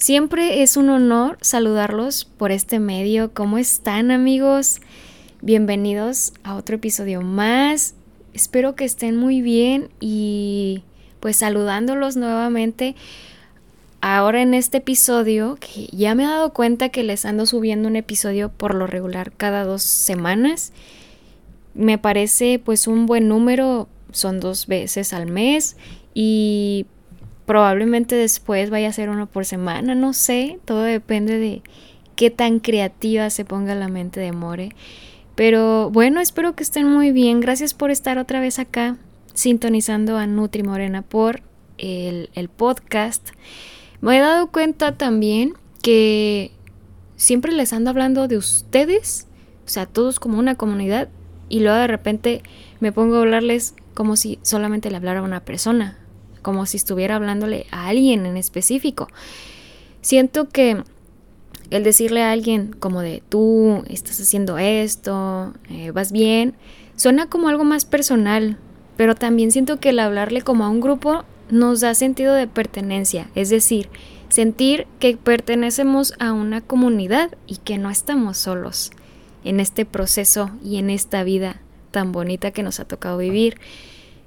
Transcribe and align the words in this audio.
Siempre 0.00 0.62
es 0.62 0.78
un 0.78 0.88
honor 0.88 1.36
saludarlos 1.42 2.24
por 2.24 2.52
este 2.52 2.78
medio. 2.78 3.34
¿Cómo 3.34 3.58
están 3.58 4.10
amigos? 4.10 4.80
Bienvenidos 5.42 6.32
a 6.42 6.54
otro 6.54 6.76
episodio 6.76 7.20
más. 7.20 7.94
Espero 8.32 8.74
que 8.74 8.86
estén 8.86 9.18
muy 9.18 9.42
bien 9.42 9.90
y 10.00 10.84
pues 11.20 11.36
saludándolos 11.36 12.16
nuevamente 12.16 12.96
ahora 14.00 14.40
en 14.40 14.54
este 14.54 14.78
episodio, 14.78 15.58
que 15.60 15.88
ya 15.92 16.14
me 16.14 16.22
he 16.22 16.28
dado 16.28 16.54
cuenta 16.54 16.88
que 16.88 17.02
les 17.02 17.26
ando 17.26 17.44
subiendo 17.44 17.86
un 17.86 17.96
episodio 17.96 18.48
por 18.48 18.74
lo 18.74 18.86
regular 18.86 19.32
cada 19.32 19.64
dos 19.64 19.82
semanas. 19.82 20.72
Me 21.74 21.98
parece 21.98 22.58
pues 22.58 22.86
un 22.86 23.04
buen 23.04 23.28
número, 23.28 23.86
son 24.12 24.40
dos 24.40 24.66
veces 24.66 25.12
al 25.12 25.26
mes 25.26 25.76
y 26.14 26.86
probablemente 27.46 28.14
después 28.14 28.70
vaya 28.70 28.88
a 28.88 28.92
ser 28.92 29.10
uno 29.10 29.26
por 29.26 29.44
semana, 29.44 29.94
no 29.94 30.12
sé, 30.12 30.58
todo 30.64 30.82
depende 30.82 31.38
de 31.38 31.62
qué 32.16 32.30
tan 32.30 32.60
creativa 32.60 33.30
se 33.30 33.44
ponga 33.44 33.74
la 33.74 33.88
mente 33.88 34.20
de 34.20 34.32
More. 34.32 34.70
Pero 35.34 35.90
bueno, 35.90 36.20
espero 36.20 36.54
que 36.54 36.62
estén 36.62 36.86
muy 36.86 37.12
bien. 37.12 37.40
Gracias 37.40 37.72
por 37.72 37.90
estar 37.90 38.18
otra 38.18 38.40
vez 38.40 38.58
acá 38.58 38.98
sintonizando 39.32 40.18
a 40.18 40.26
Nutri 40.26 40.62
Morena 40.62 41.02
por 41.02 41.40
el, 41.78 42.28
el 42.34 42.48
podcast. 42.48 43.30
Me 44.00 44.18
he 44.18 44.20
dado 44.20 44.48
cuenta 44.48 44.98
también 44.98 45.54
que 45.82 46.52
siempre 47.16 47.52
les 47.52 47.72
ando 47.72 47.90
hablando 47.90 48.28
de 48.28 48.36
ustedes, 48.36 49.26
o 49.64 49.68
sea, 49.68 49.86
todos 49.86 50.20
como 50.20 50.38
una 50.38 50.56
comunidad, 50.56 51.08
y 51.48 51.60
luego 51.60 51.78
de 51.78 51.86
repente 51.86 52.42
me 52.80 52.92
pongo 52.92 53.16
a 53.16 53.20
hablarles 53.20 53.74
como 53.94 54.16
si 54.16 54.38
solamente 54.42 54.90
le 54.90 54.96
hablara 54.96 55.20
a 55.20 55.24
una 55.24 55.40
persona, 55.40 55.98
como 56.42 56.66
si 56.66 56.76
estuviera 56.76 57.16
hablándole 57.16 57.66
a 57.70 57.88
alguien 57.88 58.26
en 58.26 58.36
específico. 58.36 59.08
Siento 60.00 60.48
que 60.48 60.82
el 61.70 61.84
decirle 61.84 62.22
a 62.22 62.32
alguien 62.32 62.74
como 62.78 63.00
de 63.00 63.22
tú 63.28 63.84
estás 63.88 64.20
haciendo 64.20 64.58
esto, 64.58 65.54
eh, 65.68 65.90
vas 65.92 66.12
bien, 66.12 66.54
suena 66.96 67.26
como 67.26 67.48
algo 67.48 67.64
más 67.64 67.84
personal, 67.84 68.58
pero 68.96 69.14
también 69.14 69.52
siento 69.52 69.78
que 69.78 69.90
el 69.90 69.98
hablarle 70.00 70.42
como 70.42 70.64
a 70.64 70.70
un 70.70 70.80
grupo 70.80 71.24
nos 71.50 71.80
da 71.80 71.94
sentido 71.94 72.34
de 72.34 72.46
pertenencia, 72.46 73.28
es 73.34 73.50
decir, 73.50 73.88
sentir 74.28 74.86
que 74.98 75.16
pertenecemos 75.16 76.14
a 76.18 76.32
una 76.32 76.60
comunidad 76.60 77.36
y 77.46 77.56
que 77.56 77.78
no 77.78 77.90
estamos 77.90 78.38
solos 78.38 78.90
en 79.44 79.60
este 79.60 79.84
proceso 79.84 80.50
y 80.62 80.76
en 80.76 80.90
esta 80.90 81.24
vida 81.24 81.60
tan 81.90 82.12
bonita 82.12 82.50
que 82.50 82.62
nos 82.62 82.80
ha 82.80 82.84
tocado 82.84 83.18
vivir. 83.18 83.58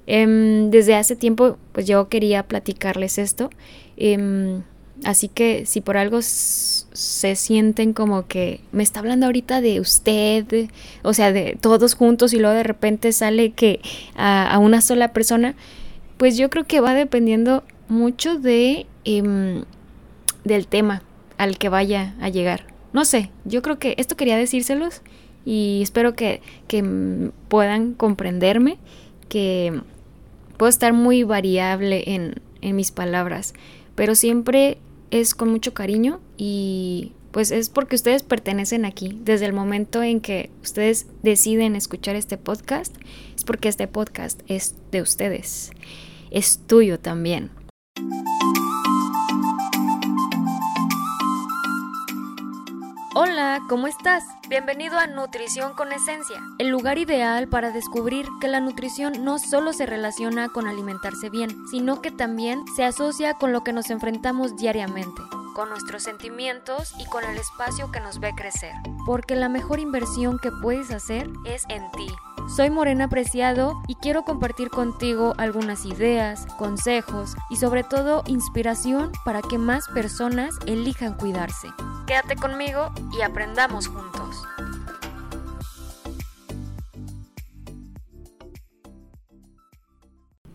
Em, 0.06 0.70
desde 0.70 0.94
hace 0.94 1.16
tiempo, 1.16 1.58
pues 1.72 1.86
yo 1.86 2.08
quería 2.08 2.42
platicarles 2.44 3.18
esto. 3.18 3.50
Em, 3.96 4.62
así 5.04 5.28
que 5.28 5.66
si 5.66 5.80
por 5.80 5.96
algo 5.96 6.20
se 6.22 7.36
sienten 7.36 7.92
como 7.92 8.26
que 8.26 8.60
me 8.72 8.82
está 8.82 9.00
hablando 9.00 9.26
ahorita 9.26 9.60
de 9.60 9.80
usted, 9.80 10.68
o 11.02 11.14
sea, 11.14 11.32
de 11.32 11.56
todos 11.60 11.94
juntos 11.94 12.32
y 12.32 12.38
luego 12.38 12.54
de 12.54 12.62
repente 12.62 13.12
sale 13.12 13.52
que 13.52 13.80
a 14.16 14.58
una 14.58 14.80
sola 14.80 15.12
persona, 15.12 15.54
pues 16.16 16.36
yo 16.36 16.50
creo 16.50 16.64
que 16.64 16.80
va 16.80 16.94
dependiendo 16.94 17.64
mucho 17.88 18.38
de 18.38 18.86
em, 19.04 19.64
del 20.44 20.66
tema 20.66 21.02
al 21.38 21.58
que 21.58 21.68
vaya 21.68 22.14
a 22.20 22.28
llegar. 22.28 22.66
No 22.92 23.04
sé, 23.04 23.30
yo 23.44 23.62
creo 23.62 23.78
que 23.78 23.94
esto 23.98 24.16
quería 24.16 24.36
decírselos 24.36 25.02
y 25.44 25.80
espero 25.82 26.14
que, 26.14 26.40
que 26.68 27.30
puedan 27.48 27.94
comprenderme, 27.94 28.78
que 29.28 29.80
puedo 30.56 30.70
estar 30.70 30.92
muy 30.92 31.22
variable 31.22 32.04
en, 32.06 32.40
en 32.60 32.76
mis 32.76 32.90
palabras, 32.90 33.54
pero 33.94 34.14
siempre 34.14 34.78
es 35.10 35.34
con 35.34 35.50
mucho 35.50 35.74
cariño 35.74 36.20
y 36.36 37.12
pues 37.34 37.50
es 37.50 37.68
porque 37.68 37.96
ustedes 37.96 38.22
pertenecen 38.22 38.84
aquí. 38.84 39.18
Desde 39.24 39.46
el 39.46 39.52
momento 39.52 40.04
en 40.04 40.20
que 40.20 40.50
ustedes 40.62 41.06
deciden 41.24 41.74
escuchar 41.74 42.14
este 42.14 42.38
podcast, 42.38 42.94
es 43.36 43.42
porque 43.42 43.68
este 43.68 43.88
podcast 43.88 44.40
es 44.46 44.76
de 44.92 45.02
ustedes. 45.02 45.72
Es 46.30 46.60
tuyo 46.66 47.00
también. 47.00 47.50
Hola, 53.16 53.60
¿cómo 53.68 53.86
estás? 53.86 54.24
Bienvenido 54.48 54.98
a 54.98 55.06
Nutrición 55.06 55.74
con 55.74 55.92
Esencia, 55.92 56.42
el 56.58 56.68
lugar 56.68 56.98
ideal 56.98 57.46
para 57.46 57.70
descubrir 57.70 58.26
que 58.40 58.48
la 58.48 58.58
nutrición 58.58 59.24
no 59.24 59.38
solo 59.38 59.72
se 59.72 59.86
relaciona 59.86 60.48
con 60.48 60.66
alimentarse 60.66 61.30
bien, 61.30 61.48
sino 61.70 62.02
que 62.02 62.10
también 62.10 62.64
se 62.74 62.82
asocia 62.82 63.34
con 63.34 63.52
lo 63.52 63.62
que 63.62 63.72
nos 63.72 63.90
enfrentamos 63.90 64.56
diariamente 64.56 65.22
con 65.54 65.68
nuestros 65.68 66.02
sentimientos 66.02 66.92
y 66.98 67.04
con 67.04 67.22
el 67.22 67.38
espacio 67.38 67.92
que 67.92 68.00
nos 68.00 68.18
ve 68.18 68.34
crecer. 68.34 68.72
Porque 69.06 69.36
la 69.36 69.48
mejor 69.48 69.78
inversión 69.78 70.40
que 70.40 70.50
puedes 70.50 70.90
hacer 70.90 71.30
es 71.46 71.62
en 71.68 71.88
ti. 71.92 72.08
Soy 72.56 72.70
Morena 72.70 73.08
Preciado 73.08 73.80
y 73.86 73.94
quiero 73.94 74.24
compartir 74.24 74.68
contigo 74.68 75.32
algunas 75.38 75.86
ideas, 75.86 76.46
consejos 76.58 77.36
y 77.50 77.56
sobre 77.56 77.84
todo 77.84 78.24
inspiración 78.26 79.12
para 79.24 79.40
que 79.40 79.56
más 79.56 79.86
personas 79.88 80.58
elijan 80.66 81.14
cuidarse. 81.14 81.68
Quédate 82.06 82.36
conmigo 82.36 82.92
y 83.18 83.22
aprendamos 83.22 83.88
juntos. 83.88 84.36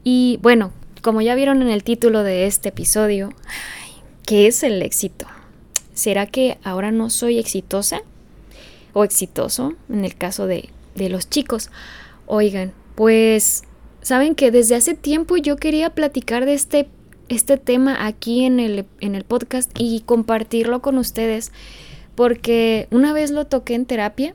Y 0.03 0.39
bueno, 0.41 0.71
como 1.01 1.21
ya 1.21 1.35
vieron 1.35 1.61
en 1.61 1.69
el 1.69 1.83
título 1.83 2.23
de 2.23 2.45
este 2.45 2.69
episodio, 2.69 3.31
¿Qué 4.29 4.45
es 4.45 4.61
el 4.61 4.79
éxito? 4.83 5.25
¿Será 5.95 6.27
que 6.27 6.59
ahora 6.63 6.91
no 6.91 7.09
soy 7.09 7.39
exitosa 7.39 8.03
o 8.93 9.03
exitoso 9.03 9.73
en 9.89 10.05
el 10.05 10.15
caso 10.15 10.45
de, 10.45 10.69
los 10.95 11.31
chicos? 11.31 11.71
Oigan, 12.27 12.71
pues 12.93 13.63
saben 14.03 14.35
que 14.35 14.51
desde 14.51 14.75
hace 14.75 14.93
tiempo 14.93 15.35
yo 15.37 15.55
quería 15.55 15.89
platicar 15.95 16.45
de 16.45 16.53
este, 16.53 16.87
este 17.29 17.57
tema 17.57 18.05
aquí 18.05 18.43
en 18.43 18.59
el, 18.59 18.85
en 18.99 19.15
el 19.15 19.23
podcast 19.23 19.71
y 19.77 20.01
compartirlo 20.01 20.81
con 20.81 20.97
ustedes 20.97 21.51
porque 22.15 22.87
una 22.91 23.13
vez 23.13 23.31
lo 23.31 23.45
toqué 23.45 23.75
en 23.75 23.85
terapia. 23.85 24.33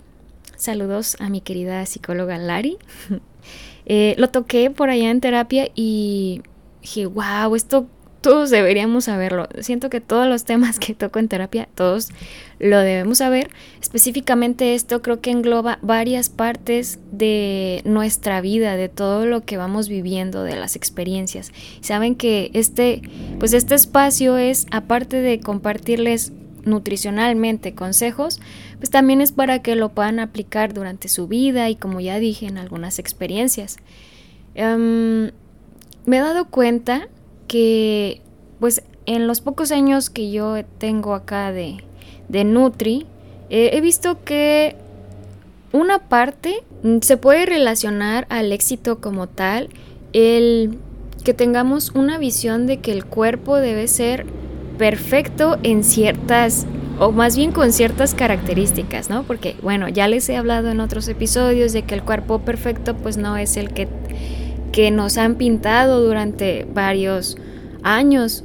Saludos 0.56 1.16
a 1.20 1.28
mi 1.28 1.40
querida 1.40 1.84
psicóloga 1.84 2.38
Lari. 2.38 2.78
Eh, 3.86 4.14
lo 4.16 4.30
toqué 4.30 4.70
por 4.70 4.88
allá 4.88 5.10
en 5.10 5.20
terapia 5.20 5.68
y 5.74 6.40
dije, 6.80 7.04
wow, 7.04 7.54
esto 7.54 7.86
todos 8.24 8.48
deberíamos 8.48 9.04
saberlo. 9.04 9.48
Siento 9.60 9.90
que 9.90 10.00
todos 10.00 10.26
los 10.26 10.44
temas 10.44 10.78
que 10.78 10.94
toco 10.94 11.18
en 11.18 11.28
terapia, 11.28 11.68
todos 11.74 12.08
lo 12.58 12.78
debemos 12.78 13.18
saber. 13.18 13.50
Específicamente 13.82 14.74
esto 14.74 15.02
creo 15.02 15.20
que 15.20 15.30
engloba 15.30 15.78
varias 15.82 16.30
partes 16.30 16.98
de 17.12 17.82
nuestra 17.84 18.40
vida, 18.40 18.76
de 18.76 18.88
todo 18.88 19.26
lo 19.26 19.42
que 19.42 19.58
vamos 19.58 19.90
viviendo, 19.90 20.42
de 20.42 20.56
las 20.56 20.74
experiencias. 20.74 21.52
Saben 21.82 22.14
que 22.14 22.50
este, 22.54 23.02
pues 23.38 23.52
este 23.52 23.74
espacio 23.74 24.38
es, 24.38 24.68
aparte 24.70 25.20
de 25.20 25.40
compartirles 25.40 26.32
nutricionalmente 26.64 27.74
consejos, 27.74 28.40
pues 28.78 28.88
también 28.88 29.20
es 29.20 29.32
para 29.32 29.58
que 29.60 29.76
lo 29.76 29.90
puedan 29.90 30.18
aplicar 30.18 30.72
durante 30.72 31.08
su 31.08 31.28
vida 31.28 31.68
y 31.68 31.76
como 31.76 32.00
ya 32.00 32.18
dije 32.18 32.46
en 32.46 32.56
algunas 32.56 32.98
experiencias. 32.98 33.76
Em, 34.54 35.30
me 36.06 36.16
he 36.16 36.20
dado 36.20 36.46
cuenta 36.46 37.08
que 37.54 38.20
pues 38.58 38.82
en 39.06 39.28
los 39.28 39.40
pocos 39.40 39.70
años 39.70 40.10
que 40.10 40.32
yo 40.32 40.64
tengo 40.78 41.14
acá 41.14 41.52
de, 41.52 41.84
de 42.28 42.42
Nutri, 42.42 43.06
eh, 43.48 43.70
he 43.74 43.80
visto 43.80 44.24
que 44.24 44.74
una 45.70 46.00
parte 46.00 46.64
se 47.00 47.16
puede 47.16 47.46
relacionar 47.46 48.26
al 48.28 48.50
éxito 48.50 49.00
como 49.00 49.28
tal, 49.28 49.68
el 50.12 50.78
que 51.22 51.32
tengamos 51.32 51.92
una 51.94 52.18
visión 52.18 52.66
de 52.66 52.80
que 52.80 52.90
el 52.90 53.04
cuerpo 53.04 53.58
debe 53.58 53.86
ser 53.86 54.26
perfecto 54.76 55.56
en 55.62 55.84
ciertas, 55.84 56.66
o 56.98 57.12
más 57.12 57.36
bien 57.36 57.52
con 57.52 57.72
ciertas 57.72 58.14
características, 58.14 59.10
¿no? 59.10 59.22
Porque, 59.22 59.54
bueno, 59.62 59.88
ya 59.88 60.08
les 60.08 60.28
he 60.28 60.36
hablado 60.36 60.72
en 60.72 60.80
otros 60.80 61.06
episodios 61.06 61.72
de 61.72 61.82
que 61.82 61.94
el 61.94 62.02
cuerpo 62.02 62.40
perfecto 62.40 62.96
pues 62.96 63.16
no 63.16 63.36
es 63.36 63.56
el 63.56 63.72
que 63.72 63.86
que 64.74 64.90
nos 64.90 65.18
han 65.18 65.36
pintado 65.36 66.02
durante 66.04 66.66
varios 66.74 67.36
años. 67.84 68.44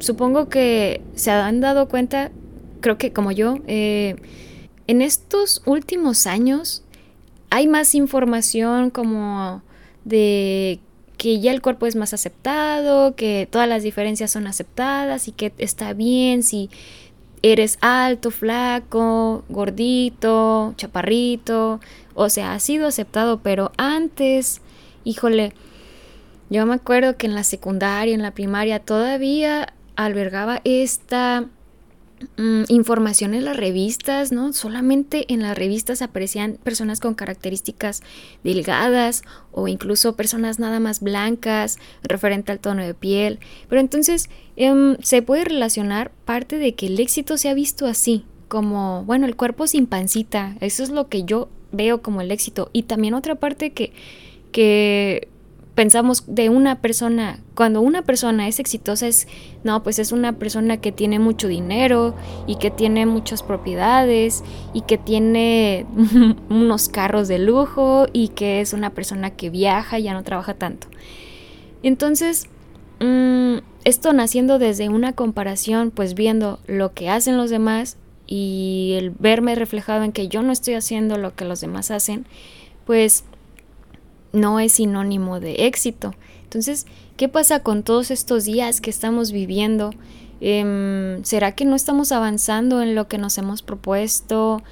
Supongo 0.00 0.48
que 0.48 1.02
se 1.14 1.30
han 1.30 1.60
dado 1.60 1.88
cuenta, 1.88 2.32
creo 2.80 2.98
que 2.98 3.12
como 3.12 3.30
yo, 3.30 3.58
eh, 3.66 4.16
en 4.86 5.02
estos 5.02 5.62
últimos 5.66 6.26
años 6.26 6.82
hay 7.50 7.68
más 7.68 7.94
información 7.94 8.90
como 8.90 9.62
de 10.04 10.80
que 11.16 11.40
ya 11.40 11.52
el 11.52 11.62
cuerpo 11.62 11.86
es 11.86 11.94
más 11.94 12.12
aceptado, 12.12 13.14
que 13.14 13.48
todas 13.50 13.68
las 13.68 13.82
diferencias 13.82 14.32
son 14.32 14.46
aceptadas 14.46 15.28
y 15.28 15.32
que 15.32 15.52
está 15.58 15.92
bien 15.92 16.42
si 16.42 16.70
eres 17.42 17.78
alto, 17.80 18.30
flaco, 18.30 19.44
gordito, 19.48 20.74
chaparrito, 20.76 21.80
o 22.14 22.28
sea, 22.28 22.54
ha 22.54 22.58
sido 22.58 22.86
aceptado, 22.86 23.40
pero 23.40 23.70
antes 23.76 24.60
híjole, 25.04 25.52
yo 26.50 26.66
me 26.66 26.74
acuerdo 26.74 27.16
que 27.16 27.26
en 27.26 27.34
la 27.34 27.44
secundaria, 27.44 28.14
en 28.14 28.22
la 28.22 28.32
primaria, 28.32 28.78
todavía 28.80 29.72
albergaba 29.96 30.60
esta 30.64 31.48
mm, 32.36 32.64
información 32.68 33.34
en 33.34 33.44
las 33.44 33.56
revistas, 33.56 34.32
¿no? 34.32 34.52
Solamente 34.52 35.32
en 35.32 35.42
las 35.42 35.56
revistas 35.56 36.02
aparecían 36.02 36.58
personas 36.62 37.00
con 37.00 37.14
características 37.14 38.02
delgadas 38.42 39.22
o 39.52 39.68
incluso 39.68 40.16
personas 40.16 40.58
nada 40.58 40.80
más 40.80 41.00
blancas 41.00 41.78
referente 42.02 42.52
al 42.52 42.60
tono 42.60 42.82
de 42.82 42.94
piel. 42.94 43.38
Pero 43.68 43.80
entonces 43.80 44.28
em, 44.56 44.96
se 45.00 45.22
puede 45.22 45.44
relacionar 45.44 46.10
parte 46.24 46.58
de 46.58 46.74
que 46.74 46.86
el 46.86 47.00
éxito 47.00 47.36
se 47.38 47.48
ha 47.48 47.54
visto 47.54 47.86
así, 47.86 48.24
como, 48.48 49.04
bueno, 49.04 49.26
el 49.26 49.36
cuerpo 49.36 49.66
sin 49.66 49.86
pancita, 49.86 50.56
eso 50.60 50.82
es 50.82 50.90
lo 50.90 51.08
que 51.08 51.24
yo 51.24 51.48
veo 51.72 52.02
como 52.02 52.20
el 52.20 52.30
éxito. 52.30 52.70
Y 52.72 52.84
también 52.84 53.14
otra 53.14 53.34
parte 53.34 53.72
que, 53.72 53.92
que 54.52 55.28
pensamos 55.74 56.24
de 56.26 56.48
una 56.50 56.76
persona, 56.80 57.40
cuando 57.54 57.80
una 57.80 58.02
persona 58.02 58.46
es 58.46 58.60
exitosa 58.60 59.08
es, 59.08 59.26
no, 59.64 59.82
pues 59.82 59.98
es 59.98 60.12
una 60.12 60.34
persona 60.34 60.76
que 60.76 60.92
tiene 60.92 61.18
mucho 61.18 61.48
dinero 61.48 62.14
y 62.46 62.56
que 62.56 62.70
tiene 62.70 63.06
muchas 63.06 63.42
propiedades 63.42 64.44
y 64.72 64.82
que 64.82 64.98
tiene 64.98 65.86
unos 66.48 66.88
carros 66.88 67.28
de 67.28 67.38
lujo 67.38 68.06
y 68.12 68.28
que 68.28 68.60
es 68.60 68.72
una 68.72 68.90
persona 68.90 69.30
que 69.30 69.50
viaja 69.50 69.98
y 69.98 70.04
ya 70.04 70.14
no 70.14 70.22
trabaja 70.22 70.54
tanto. 70.54 70.86
Entonces, 71.82 72.46
mm, 73.00 73.56
esto 73.84 74.12
naciendo 74.12 74.58
desde 74.58 74.88
una 74.88 75.12
comparación, 75.12 75.90
pues 75.90 76.14
viendo 76.14 76.60
lo 76.66 76.92
que 76.92 77.10
hacen 77.10 77.36
los 77.36 77.50
demás 77.50 77.96
y 78.26 78.94
el 78.96 79.10
verme 79.10 79.54
reflejado 79.56 80.04
en 80.04 80.12
que 80.12 80.28
yo 80.28 80.42
no 80.42 80.52
estoy 80.52 80.74
haciendo 80.74 81.18
lo 81.18 81.34
que 81.34 81.44
los 81.44 81.60
demás 81.60 81.90
hacen, 81.90 82.26
pues 82.86 83.24
no 84.34 84.60
es 84.60 84.72
sinónimo 84.72 85.40
de 85.40 85.66
éxito. 85.66 86.14
Entonces, 86.42 86.86
¿qué 87.16 87.28
pasa 87.28 87.60
con 87.60 87.82
todos 87.82 88.10
estos 88.10 88.44
días 88.44 88.80
que 88.80 88.90
estamos 88.90 89.32
viviendo? 89.32 89.90
Em, 90.40 91.24
¿Será 91.24 91.52
que 91.52 91.64
no 91.64 91.74
estamos 91.74 92.12
avanzando 92.12 92.82
en 92.82 92.94
lo 92.94 93.08
que 93.08 93.18
nos 93.18 93.38
hemos 93.38 93.62
propuesto? 93.62 94.62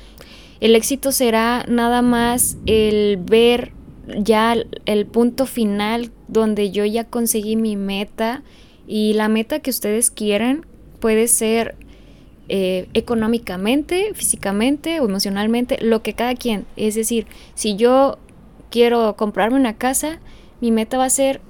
El 0.60 0.76
éxito 0.76 1.12
será 1.12 1.64
nada 1.68 2.02
más 2.02 2.56
el 2.66 3.16
ver 3.16 3.72
ya 4.18 4.56
el 4.86 5.06
punto 5.06 5.46
final 5.46 6.10
donde 6.28 6.70
yo 6.70 6.84
ya 6.84 7.04
conseguí 7.04 7.56
mi 7.56 7.76
meta 7.76 8.42
y 8.86 9.14
la 9.14 9.28
meta 9.28 9.60
que 9.60 9.70
ustedes 9.70 10.10
quieran 10.10 10.66
puede 11.00 11.28
ser 11.28 11.76
eh, 12.48 12.88
económicamente, 12.94 14.12
físicamente 14.14 15.00
o 15.00 15.06
emocionalmente, 15.06 15.78
lo 15.80 16.02
que 16.02 16.12
cada 16.12 16.34
quien. 16.34 16.66
Es 16.76 16.94
decir, 16.94 17.26
si 17.54 17.76
yo 17.76 18.18
quiero 18.72 19.14
comprarme 19.16 19.58
una 19.58 19.76
casa, 19.76 20.18
mi 20.60 20.72
meta 20.72 20.98
va 20.98 21.04
a 21.04 21.10
ser 21.10 21.40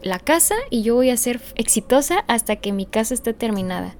la 0.00 0.20
casa 0.20 0.54
y 0.70 0.82
yo 0.82 0.94
voy 0.94 1.10
a 1.10 1.16
ser 1.16 1.40
exitosa 1.56 2.24
hasta 2.28 2.56
que 2.56 2.72
mi 2.72 2.86
casa 2.86 3.12
esté 3.12 3.34
terminada. 3.34 3.96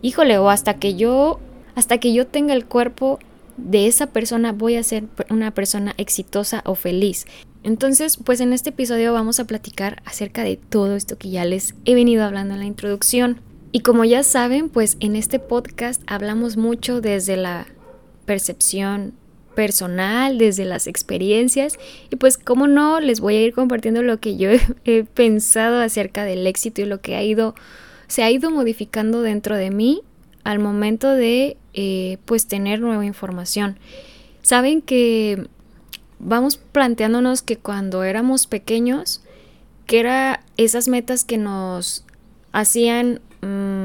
Híjole, 0.00 0.38
o 0.38 0.48
hasta 0.48 0.74
que 0.74 0.94
yo 0.94 1.40
hasta 1.74 1.98
que 1.98 2.12
yo 2.12 2.26
tenga 2.26 2.54
el 2.54 2.64
cuerpo 2.64 3.18
de 3.56 3.88
esa 3.88 4.06
persona 4.06 4.52
voy 4.52 4.76
a 4.76 4.82
ser 4.82 5.04
una 5.28 5.52
persona 5.52 5.94
exitosa 5.96 6.62
o 6.64 6.74
feliz. 6.76 7.26
Entonces, 7.64 8.16
pues 8.16 8.40
en 8.40 8.52
este 8.52 8.70
episodio 8.70 9.12
vamos 9.12 9.40
a 9.40 9.44
platicar 9.44 10.00
acerca 10.04 10.44
de 10.44 10.56
todo 10.56 10.94
esto 10.94 11.18
que 11.18 11.30
ya 11.30 11.44
les 11.44 11.74
he 11.84 11.94
venido 11.94 12.24
hablando 12.24 12.54
en 12.54 12.60
la 12.60 12.66
introducción. 12.66 13.40
Y 13.72 13.80
como 13.80 14.04
ya 14.04 14.22
saben, 14.22 14.68
pues 14.68 14.96
en 15.00 15.16
este 15.16 15.40
podcast 15.40 16.02
hablamos 16.06 16.56
mucho 16.56 17.00
desde 17.00 17.36
la 17.36 17.66
percepción 18.24 19.14
personal, 19.58 20.38
desde 20.38 20.64
las 20.64 20.86
experiencias 20.86 21.80
y 22.10 22.14
pues 22.14 22.38
como 22.38 22.68
no, 22.68 23.00
les 23.00 23.18
voy 23.18 23.34
a 23.34 23.42
ir 23.42 23.52
compartiendo 23.52 24.04
lo 24.04 24.20
que 24.20 24.36
yo 24.36 24.50
he, 24.84 25.02
pensado 25.02 25.80
acerca 25.80 26.22
del 26.22 26.46
éxito 26.46 26.80
y 26.80 26.84
lo 26.84 27.00
que 27.00 27.16
ha 27.16 27.24
ido, 27.24 27.56
se 28.06 28.22
ha 28.22 28.30
ido 28.30 28.52
modificando 28.52 29.20
dentro 29.20 29.56
de 29.56 29.72
mí 29.72 30.02
al 30.44 30.60
momento 30.60 31.10
de 31.10 31.56
eh, 31.74 32.18
pues 32.24 32.46
tener 32.46 32.78
nueva 32.78 33.04
información. 33.04 33.80
Saben 34.42 34.80
que 34.80 35.48
vamos 36.20 36.56
planteándonos 36.56 37.42
que 37.42 37.56
cuando 37.56 38.04
éramos 38.04 38.46
pequeños, 38.46 39.22
que 39.86 39.98
era 39.98 40.44
esas 40.56 40.86
metas 40.86 41.24
que 41.24 41.36
nos 41.36 42.04
hacían 42.52 43.22
mm, 43.40 43.77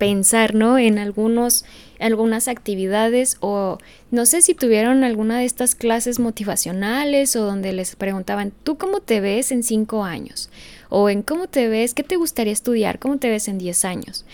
pensar, 0.00 0.54
¿no? 0.54 0.78
En 0.78 0.98
algunos, 0.98 1.66
algunas 2.00 2.48
actividades 2.48 3.36
o 3.40 3.76
no 4.10 4.24
sé 4.24 4.40
si 4.40 4.54
tuvieron 4.54 5.04
alguna 5.04 5.38
de 5.38 5.44
estas 5.44 5.74
clases 5.74 6.18
motivacionales 6.18 7.36
o 7.36 7.44
donde 7.44 7.74
les 7.74 7.96
preguntaban, 7.96 8.50
¿tú 8.64 8.78
cómo 8.78 9.00
te 9.00 9.20
ves 9.20 9.52
en 9.52 9.62
cinco 9.62 10.02
años? 10.02 10.48
O 10.88 11.10
en 11.10 11.20
cómo 11.20 11.48
te 11.48 11.68
ves, 11.68 11.92
qué 11.92 12.02
te 12.02 12.16
gustaría 12.16 12.54
estudiar, 12.54 12.98
cómo 12.98 13.18
te 13.18 13.28
ves 13.28 13.46
en 13.46 13.58
diez 13.58 13.84
años. 13.84 14.24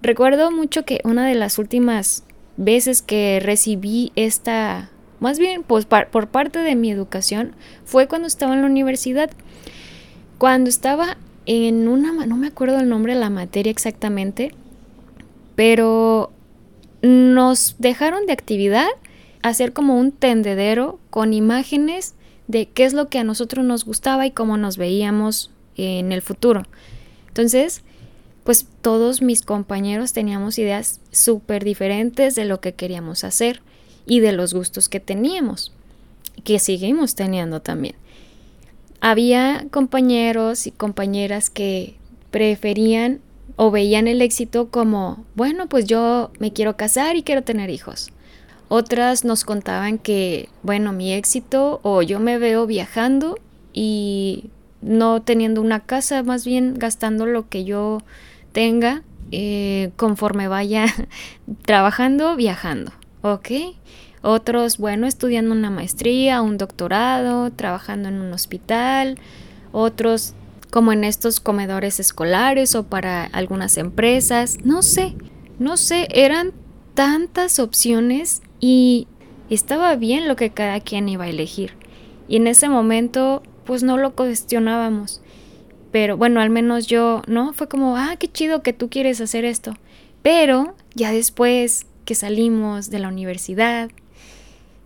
Recuerdo 0.00 0.50
mucho 0.50 0.86
que 0.86 1.02
una 1.04 1.28
de 1.28 1.34
las 1.34 1.58
últimas 1.58 2.24
veces 2.56 3.02
que 3.02 3.40
recibí 3.42 4.10
esta, 4.16 4.88
más 5.20 5.38
bien 5.38 5.64
pues, 5.64 5.84
por 5.84 6.28
parte 6.28 6.60
de 6.60 6.76
mi 6.76 6.90
educación, 6.90 7.52
fue 7.84 8.08
cuando 8.08 8.26
estaba 8.26 8.54
en 8.54 8.62
la 8.62 8.68
universidad. 8.68 9.30
Cuando 10.38 10.70
estaba 10.70 11.18
en 11.44 11.88
una, 11.88 12.24
no 12.24 12.36
me 12.38 12.46
acuerdo 12.46 12.80
el 12.80 12.88
nombre 12.88 13.12
de 13.12 13.20
la 13.20 13.28
materia 13.28 13.70
exactamente, 13.70 14.54
pero 15.54 16.32
nos 17.02 17.76
dejaron 17.78 18.26
de 18.26 18.32
actividad 18.32 18.88
hacer 19.42 19.72
como 19.72 19.98
un 19.98 20.10
tendedero 20.10 20.98
con 21.10 21.34
imágenes 21.34 22.14
de 22.46 22.66
qué 22.66 22.84
es 22.84 22.94
lo 22.94 23.08
que 23.08 23.18
a 23.18 23.24
nosotros 23.24 23.64
nos 23.64 23.84
gustaba 23.84 24.26
y 24.26 24.30
cómo 24.30 24.56
nos 24.56 24.76
veíamos 24.76 25.50
en 25.76 26.12
el 26.12 26.22
futuro. 26.22 26.62
Entonces, 27.28 27.82
pues 28.44 28.66
todos 28.82 29.22
mis 29.22 29.42
compañeros 29.42 30.12
teníamos 30.12 30.58
ideas 30.58 31.00
súper 31.10 31.64
diferentes 31.64 32.34
de 32.34 32.44
lo 32.44 32.60
que 32.60 32.74
queríamos 32.74 33.24
hacer 33.24 33.62
y 34.06 34.20
de 34.20 34.32
los 34.32 34.54
gustos 34.54 34.88
que 34.88 35.00
teníamos, 35.00 35.72
que 36.44 36.58
seguimos 36.58 37.14
teniendo 37.14 37.60
también. 37.60 37.96
Había 39.00 39.66
compañeros 39.70 40.66
y 40.66 40.70
compañeras 40.70 41.50
que 41.50 41.96
preferían 42.30 43.20
o 43.56 43.70
veían 43.70 44.08
el 44.08 44.22
éxito 44.22 44.68
como, 44.70 45.24
bueno, 45.34 45.68
pues 45.68 45.86
yo 45.86 46.30
me 46.38 46.52
quiero 46.52 46.76
casar 46.76 47.16
y 47.16 47.22
quiero 47.22 47.42
tener 47.42 47.70
hijos. 47.70 48.12
Otras 48.68 49.24
nos 49.24 49.44
contaban 49.44 49.98
que, 49.98 50.48
bueno, 50.62 50.92
mi 50.92 51.12
éxito 51.12 51.80
o 51.82 52.02
yo 52.02 52.18
me 52.18 52.38
veo 52.38 52.66
viajando 52.66 53.38
y 53.72 54.50
no 54.80 55.22
teniendo 55.22 55.60
una 55.60 55.80
casa, 55.80 56.22
más 56.22 56.44
bien 56.44 56.74
gastando 56.76 57.26
lo 57.26 57.48
que 57.48 57.64
yo 57.64 58.02
tenga 58.52 59.02
eh, 59.30 59.90
conforme 59.96 60.48
vaya 60.48 60.86
trabajando, 61.64 62.36
viajando, 62.36 62.92
¿ok? 63.22 63.50
Otros, 64.22 64.78
bueno, 64.78 65.06
estudiando 65.06 65.52
una 65.52 65.70
maestría, 65.70 66.40
un 66.40 66.56
doctorado, 66.56 67.50
trabajando 67.50 68.08
en 68.08 68.22
un 68.22 68.32
hospital. 68.32 69.18
Otros 69.70 70.34
como 70.74 70.92
en 70.92 71.04
estos 71.04 71.38
comedores 71.38 72.00
escolares 72.00 72.74
o 72.74 72.82
para 72.82 73.26
algunas 73.26 73.76
empresas, 73.76 74.58
no 74.64 74.82
sé, 74.82 75.14
no 75.60 75.76
sé, 75.76 76.08
eran 76.10 76.50
tantas 76.94 77.60
opciones 77.60 78.42
y 78.58 79.06
estaba 79.50 79.94
bien 79.94 80.26
lo 80.26 80.34
que 80.34 80.50
cada 80.50 80.80
quien 80.80 81.08
iba 81.08 81.26
a 81.26 81.28
elegir. 81.28 81.74
Y 82.26 82.38
en 82.38 82.48
ese 82.48 82.68
momento 82.68 83.40
pues 83.64 83.84
no 83.84 83.98
lo 83.98 84.16
cuestionábamos. 84.16 85.22
Pero 85.92 86.16
bueno, 86.16 86.40
al 86.40 86.50
menos 86.50 86.88
yo, 86.88 87.22
¿no? 87.28 87.52
Fue 87.52 87.68
como, 87.68 87.96
ah, 87.96 88.16
qué 88.18 88.26
chido 88.26 88.64
que 88.64 88.72
tú 88.72 88.90
quieres 88.90 89.20
hacer 89.20 89.44
esto. 89.44 89.76
Pero 90.22 90.74
ya 90.96 91.12
después 91.12 91.86
que 92.04 92.16
salimos 92.16 92.90
de 92.90 92.98
la 92.98 93.06
universidad, 93.06 93.90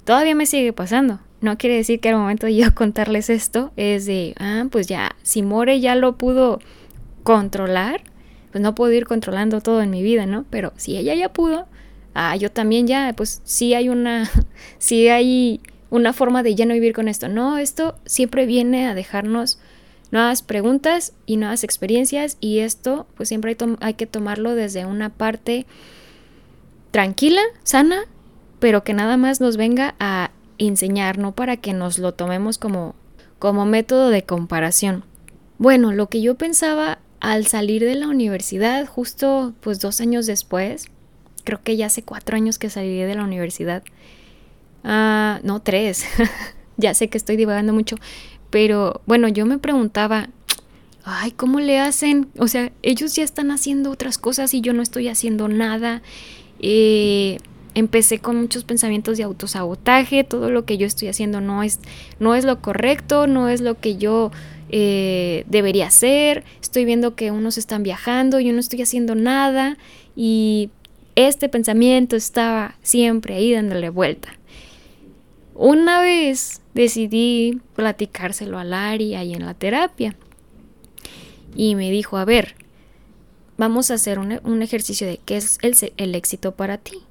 todavía 0.05 0.35
me 0.35 0.45
sigue 0.45 0.75
pasando. 0.75 1.21
No 1.41 1.57
quiere 1.57 1.77
decir 1.77 2.01
que 2.01 2.09
al 2.09 2.17
momento 2.17 2.47
de 2.47 2.57
yo 2.57 2.67
contarles 2.75 3.31
esto 3.31 3.73
es 3.77 4.07
de, 4.07 4.35
ah, 4.39 4.65
pues 4.71 4.87
ya, 4.87 5.17
si 5.23 5.43
More 5.43 5.81
ya 5.81 5.95
lo 5.95 6.17
pudo 6.17 6.61
controlar, 7.23 8.03
pues 8.51 8.63
no 8.63 8.75
puedo 8.75 8.93
ir 8.93 9.07
controlando 9.07 9.61
todo 9.61 9.83
en 9.83 9.91
mi 9.91 10.03
vida, 10.03 10.27
¿no? 10.27 10.45
Pero 10.51 10.73
si 10.77 10.97
ella 10.97 11.15
ya 11.15 11.33
pudo, 11.33 11.67
ah, 12.15 12.35
yo 12.37 12.51
también 12.51 12.87
ya, 12.87 13.13
pues 13.17 13.41
sí 13.45 13.75
hay 13.75 13.89
una, 13.89 14.31
sí 14.79 15.09
hay 15.09 15.61
una 15.91 16.13
forma 16.13 16.43
de 16.43 16.55
ya 16.55 16.67
no 16.67 16.75
vivir 16.75 16.93
con 16.93 17.09
esto. 17.09 17.29
No, 17.29 17.59
esto 17.59 17.97
siempre 18.05 18.47
viene 18.47 18.87
a 18.87 18.95
dejarnos 18.95 19.59
nuevas 20.11 20.43
preguntas 20.43 21.13
y 21.27 21.37
nuevas 21.37 21.65
experiencias 21.65 22.39
y 22.41 22.61
esto 22.61 23.07
pues 23.15 23.29
siempre 23.29 23.57
hay, 23.59 23.77
hay 23.81 23.95
que 23.95 24.07
tomarlo 24.07 24.55
desde 24.55 24.87
una 24.87 25.11
parte 25.11 25.67
tranquila, 26.91 27.43
sana, 27.63 28.05
pero 28.59 28.85
que 28.85 28.95
nada 28.95 29.17
más 29.17 29.41
nos 29.41 29.57
venga 29.57 29.95
a 30.01 30.31
enseñar, 30.59 31.19
no 31.19 31.33
para 31.33 31.57
que 31.57 31.73
nos 31.73 31.99
lo 31.99 32.13
tomemos 32.13 32.59
como, 32.59 32.95
como 33.39 33.65
método 33.65 34.11
de 34.11 34.23
comparación. 34.23 35.05
Bueno, 35.59 35.93
lo 35.93 36.09
que 36.09 36.21
yo 36.21 36.37
pensaba 36.37 36.99
al 37.21 37.47
salir 37.47 37.85
de 37.85 37.95
la 37.95 38.09
universidad, 38.09 38.87
justo 38.87 39.55
pues 39.61 39.81
dos 39.81 40.01
años 40.01 40.27
después, 40.27 40.89
creo 41.45 41.61
que 41.63 41.77
ya 41.77 41.87
hace 41.87 42.03
cuatro 42.03 42.37
años 42.37 42.59
que 42.59 42.71
salí 42.71 42.99
de 42.99 43.15
la 43.15 43.25
universidad, 43.25 43.83
ah, 44.85 45.41
no 45.43 45.61
tres, 45.61 46.05
ya 46.77 46.95
sé 46.95 47.09
que 47.09 47.19
estoy 47.19 47.37
divagando 47.37 47.73
mucho, 47.73 47.97
pero 48.51 49.03
bueno, 49.07 49.29
yo 49.29 49.47
me 49.47 49.59
preguntaba, 49.59 50.29
ay, 51.05 51.33
¿cómo 51.33 51.61
le 51.61 51.81
hacen? 51.81 52.29
O 52.39 52.49
sea, 52.49 52.71
ellos 52.83 53.15
ya 53.15 53.25
están 53.25 53.51
haciendo 53.51 53.91
otras 53.91 54.19
cosas 54.19 54.55
y 54.55 54.61
yo 54.61 54.73
no 54.73 54.83
estoy 54.83 55.09
haciendo 55.09 55.49
nada. 55.49 56.03
Eh, 56.61 57.39
empecé 57.75 58.19
con 58.19 58.37
muchos 58.37 58.65
pensamientos 58.65 59.19
de 59.19 59.25
autosabotaje, 59.25 60.25
todo 60.25 60.51
lo 60.51 60.65
que 60.65 60.79
yo 60.79 60.87
estoy 60.87 61.09
haciendo 61.09 61.41
no 61.41 61.63
es, 61.63 61.81
no 62.19 62.35
es 62.35 62.45
lo 62.45 62.61
correcto, 62.61 63.27
no 63.27 63.49
es 63.49 63.61
lo 63.61 63.79
que 63.79 63.97
yo 63.97 64.31
eh, 64.71 65.45
debería 65.49 65.87
hacer, 65.87 66.45
estoy 66.61 66.85
viendo 66.85 67.15
que 67.15 67.31
unos 67.31 67.59
están 67.59 67.83
viajando, 67.83 68.41
yo 68.41 68.53
no 68.53 68.61
estoy 68.61 68.83
haciendo 68.83 69.15
nada 69.15 69.79
y 70.17 70.71
este 71.15 71.49
pensamiento 71.49 72.17
estaba 72.17 72.77
siempre 72.83 73.35
ahí 73.35 73.53
dándole 73.53 73.91
vuelta. 73.91 74.29
Una 75.55 76.01
vez 76.01 76.61
decidí 76.75 77.61
platicárselo 77.75 78.59
a 78.59 78.65
Lari 78.65 79.17
ahí 79.17 79.35
en 79.35 79.45
la 79.45 79.55
terapia 79.55 80.15
y 81.57 81.75
me 81.75 81.91
dijo, 81.91 82.19
a 82.19 82.25
ver, 82.25 82.55
vamos 83.57 83.91
a 83.91 83.95
hacer 83.95 84.21
un, 84.21 84.63
ejercicio 84.63 85.07
de 85.07 85.19
qué 85.25 85.37
es 85.37 85.59
el, 85.97 86.15
éxito 86.15 86.53
para 86.53 86.79
ti. 86.79 87.03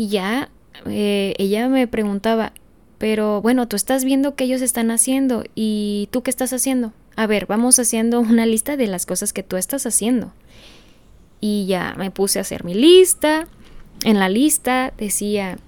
Y 0.00 0.08
ya 0.08 0.48
eh, 0.86 1.34
ella 1.36 1.68
me 1.68 1.86
preguntaba, 1.86 2.54
pero 2.96 3.42
bueno, 3.42 3.68
tú 3.68 3.76
estás 3.76 4.02
viendo 4.02 4.34
qué 4.34 4.44
ellos 4.44 4.62
están 4.62 4.90
haciendo 4.90 5.44
y 5.54 6.08
tú 6.10 6.22
qué 6.22 6.30
estás 6.30 6.54
haciendo. 6.54 6.94
A 7.16 7.26
ver, 7.26 7.44
vamos 7.44 7.78
haciendo 7.78 8.18
una 8.20 8.46
lista 8.46 8.78
de 8.78 8.86
las 8.86 9.04
cosas 9.04 9.34
que 9.34 9.42
tú 9.42 9.58
estás 9.58 9.84
haciendo. 9.84 10.32
Y 11.38 11.66
ya 11.66 11.94
me 11.98 12.10
puse 12.10 12.38
a 12.38 12.42
hacer 12.42 12.64
mi 12.64 12.72
lista. 12.72 13.46
En 14.02 14.18
la 14.18 14.30
lista 14.30 14.94
decía, 14.96 15.58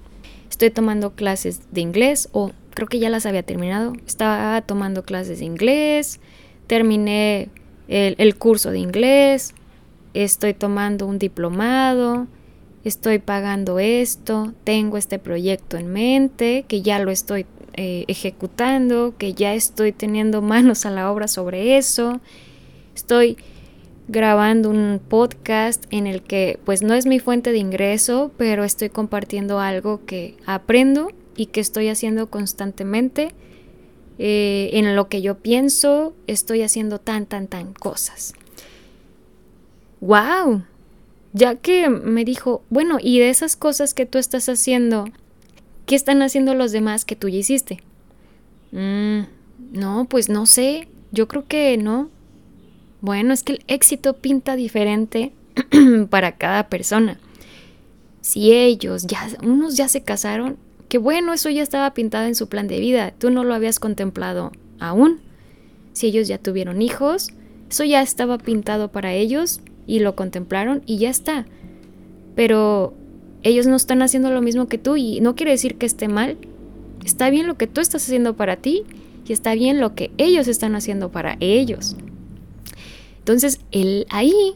estoy 0.48 0.70
tomando 0.70 1.10
clases 1.10 1.70
de 1.70 1.82
inglés 1.82 2.30
o 2.32 2.52
creo 2.72 2.88
que 2.88 3.00
ya 3.00 3.10
las 3.10 3.26
había 3.26 3.42
terminado. 3.42 3.92
Estaba 4.06 4.62
tomando 4.62 5.02
clases 5.02 5.40
de 5.40 5.44
inglés, 5.44 6.20
terminé 6.68 7.50
el, 7.86 8.34
curso 8.36 8.70
de 8.70 8.78
inglés, 8.78 9.52
estoy 10.14 10.54
tomando 10.54 11.06
un 11.06 11.18
diplomado, 11.18 12.28
estoy 12.84 13.18
pagando 13.18 13.78
esto, 13.78 14.52
tengo 14.64 14.96
este 14.96 15.18
proyecto 15.18 15.76
en 15.76 15.92
mente, 15.92 16.64
que 16.66 16.82
ya 16.82 16.98
lo 16.98 17.10
estoy 17.10 17.46
eh, 17.74 18.04
ejecutando, 18.08 19.14
que 19.16 19.34
ya 19.34 19.54
estoy 19.54 19.92
teniendo 19.92 20.42
manos 20.42 20.86
a 20.86 20.90
la 20.90 21.10
obra 21.10 21.28
sobre 21.28 21.76
eso, 21.76 22.20
estoy 22.94 23.36
grabando 24.08 24.68
un 24.68 25.00
podcast 25.06 25.84
en 25.90 26.06
el 26.06 26.22
que 26.22 26.58
pues 26.64 26.82
no 26.82 26.94
es 26.94 27.06
mi 27.06 27.20
fuente 27.20 27.52
de 27.52 27.58
ingreso, 27.58 28.32
pero 28.36 28.64
estoy 28.64 28.90
compartiendo 28.90 29.60
algo 29.60 30.04
que 30.04 30.36
aprendo 30.44 31.08
y 31.36 31.46
que 31.46 31.60
estoy 31.60 31.88
haciendo 31.88 32.28
constantemente 32.28 33.32
eh, 34.18 34.70
en 34.74 34.94
lo 34.94 35.08
que 35.08 35.22
yo 35.22 35.38
pienso, 35.38 36.14
estoy 36.26 36.62
haciendo 36.62 36.98
tan, 36.98 37.26
tan, 37.26 37.46
tan 37.46 37.72
cosas. 37.72 38.34
¡Wow! 40.00 40.64
Ya 41.32 41.56
que 41.56 41.88
me 41.88 42.24
dijo, 42.24 42.62
bueno, 42.68 42.98
y 43.00 43.18
de 43.18 43.30
esas 43.30 43.56
cosas 43.56 43.94
que 43.94 44.04
tú 44.04 44.18
estás 44.18 44.48
haciendo, 44.48 45.06
¿qué 45.86 45.94
están 45.94 46.20
haciendo 46.20 46.54
los 46.54 46.72
demás 46.72 47.04
que 47.04 47.16
tú 47.16 47.28
ya 47.28 47.38
hiciste? 47.38 47.82
Mm, 48.72 49.20
no, 49.72 50.06
pues 50.06 50.28
no 50.28 50.44
sé, 50.46 50.88
yo 51.10 51.28
creo 51.28 51.46
que 51.46 51.76
no. 51.78 52.10
Bueno, 53.00 53.32
es 53.32 53.42
que 53.42 53.54
el 53.54 53.64
éxito 53.66 54.14
pinta 54.18 54.56
diferente 54.56 55.32
para 56.10 56.36
cada 56.36 56.68
persona. 56.68 57.18
Si 58.20 58.52
ellos 58.52 59.06
ya, 59.06 59.26
unos 59.42 59.76
ya 59.76 59.88
se 59.88 60.02
casaron, 60.02 60.58
que 60.88 60.98
bueno, 60.98 61.32
eso 61.32 61.48
ya 61.48 61.62
estaba 61.62 61.94
pintado 61.94 62.26
en 62.26 62.34
su 62.34 62.48
plan 62.48 62.68
de 62.68 62.78
vida, 62.78 63.12
tú 63.18 63.30
no 63.30 63.42
lo 63.42 63.54
habías 63.54 63.80
contemplado 63.80 64.52
aún. 64.78 65.20
Si 65.94 66.06
ellos 66.06 66.28
ya 66.28 66.38
tuvieron 66.38 66.82
hijos, 66.82 67.30
eso 67.70 67.84
ya 67.84 68.02
estaba 68.02 68.36
pintado 68.38 68.92
para 68.92 69.14
ellos 69.14 69.60
y 69.86 70.00
lo 70.00 70.14
contemplaron 70.14 70.82
y 70.86 70.98
ya 70.98 71.10
está. 71.10 71.46
Pero 72.34 72.94
ellos 73.42 73.66
no 73.66 73.76
están 73.76 74.02
haciendo 74.02 74.30
lo 74.30 74.40
mismo 74.42 74.68
que 74.68 74.78
tú 74.78 74.96
y 74.96 75.20
no 75.20 75.34
quiere 75.34 75.52
decir 75.52 75.76
que 75.76 75.86
esté 75.86 76.08
mal. 76.08 76.38
Está 77.04 77.30
bien 77.30 77.46
lo 77.46 77.56
que 77.56 77.66
tú 77.66 77.80
estás 77.80 78.04
haciendo 78.04 78.36
para 78.36 78.56
ti 78.56 78.84
y 79.26 79.32
está 79.32 79.54
bien 79.54 79.80
lo 79.80 79.94
que 79.94 80.10
ellos 80.18 80.48
están 80.48 80.74
haciendo 80.76 81.10
para 81.10 81.36
ellos. 81.40 81.96
Entonces, 83.18 83.60
el, 83.70 84.06
ahí 84.10 84.54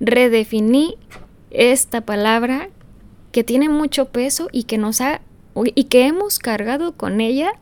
redefiní 0.00 0.94
esta 1.50 2.00
palabra 2.00 2.68
que 3.32 3.44
tiene 3.44 3.68
mucho 3.68 4.06
peso 4.06 4.48
y 4.52 4.64
que 4.64 4.78
nos 4.78 5.00
ha 5.00 5.20
y 5.74 5.84
que 5.84 6.06
hemos 6.06 6.38
cargado 6.38 6.92
con 6.92 7.20
ella 7.20 7.52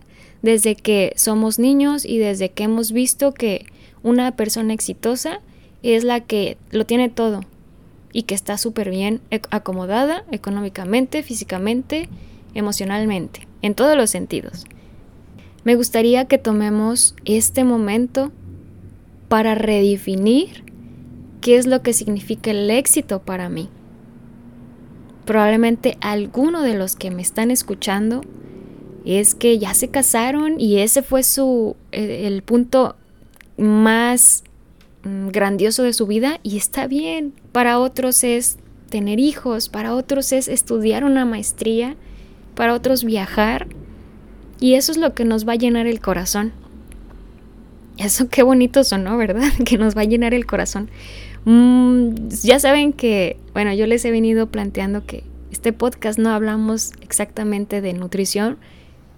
desde 0.42 0.74
que 0.74 1.12
somos 1.16 1.58
niños 1.58 2.04
y 2.04 2.18
desde 2.18 2.50
que 2.50 2.64
hemos 2.64 2.90
visto 2.90 3.32
que 3.32 3.66
una 4.02 4.34
persona 4.36 4.74
exitosa 4.74 5.40
es 5.84 6.04
la 6.04 6.20
que 6.20 6.56
lo 6.70 6.86
tiene 6.86 7.08
todo 7.08 7.40
y 8.12 8.22
que 8.22 8.34
está 8.34 8.58
súper 8.58 8.90
bien 8.90 9.20
acomodada 9.50 10.24
económicamente, 10.30 11.22
físicamente, 11.22 12.08
emocionalmente, 12.54 13.46
en 13.62 13.74
todos 13.74 13.96
los 13.96 14.10
sentidos. 14.10 14.64
Me 15.64 15.74
gustaría 15.74 16.26
que 16.26 16.38
tomemos 16.38 17.14
este 17.24 17.64
momento 17.64 18.32
para 19.28 19.54
redefinir 19.54 20.64
qué 21.40 21.56
es 21.56 21.66
lo 21.66 21.82
que 21.82 21.92
significa 21.92 22.50
el 22.50 22.70
éxito 22.70 23.20
para 23.22 23.48
mí 23.48 23.68
probablemente 25.24 25.96
alguno 26.00 26.62
de 26.62 26.76
los 26.76 26.96
que 26.96 27.10
me 27.10 27.22
están 27.22 27.50
escuchando 27.50 28.22
es 29.04 29.34
que 29.34 29.58
ya 29.58 29.74
se 29.74 29.88
casaron 29.88 30.60
y 30.60 30.78
ese 30.78 31.02
fue 31.02 31.22
su 31.22 31.76
eh, 31.92 32.26
el 32.26 32.42
punto 32.42 32.96
más 33.58 34.44
grandioso 35.04 35.82
de 35.82 35.92
su 35.92 36.06
vida 36.06 36.40
y 36.42 36.56
está 36.56 36.86
bien. 36.86 37.32
Para 37.52 37.78
otros 37.78 38.24
es 38.24 38.58
tener 38.88 39.20
hijos, 39.20 39.68
para 39.68 39.94
otros 39.94 40.32
es 40.32 40.48
estudiar 40.48 41.04
una 41.04 41.24
maestría, 41.24 41.96
para 42.54 42.74
otros 42.74 43.04
viajar 43.04 43.66
y 44.60 44.74
eso 44.74 44.92
es 44.92 44.98
lo 44.98 45.14
que 45.14 45.24
nos 45.24 45.46
va 45.46 45.52
a 45.52 45.56
llenar 45.56 45.86
el 45.86 46.00
corazón. 46.00 46.52
Eso 47.96 48.28
qué 48.28 48.42
bonito 48.42 48.84
sonó, 48.84 49.16
¿verdad? 49.16 49.48
Que 49.64 49.78
nos 49.78 49.96
va 49.96 50.02
a 50.02 50.04
llenar 50.04 50.34
el 50.34 50.46
corazón. 50.46 50.90
Mm, 51.44 52.28
ya 52.42 52.58
saben 52.58 52.92
que, 52.92 53.36
bueno, 53.52 53.72
yo 53.74 53.86
les 53.86 54.04
he 54.04 54.10
venido 54.10 54.46
planteando 54.46 55.04
que 55.04 55.24
este 55.50 55.72
podcast 55.72 56.18
no 56.18 56.30
hablamos 56.30 56.92
exactamente 57.02 57.80
de 57.80 57.92
nutrición, 57.92 58.56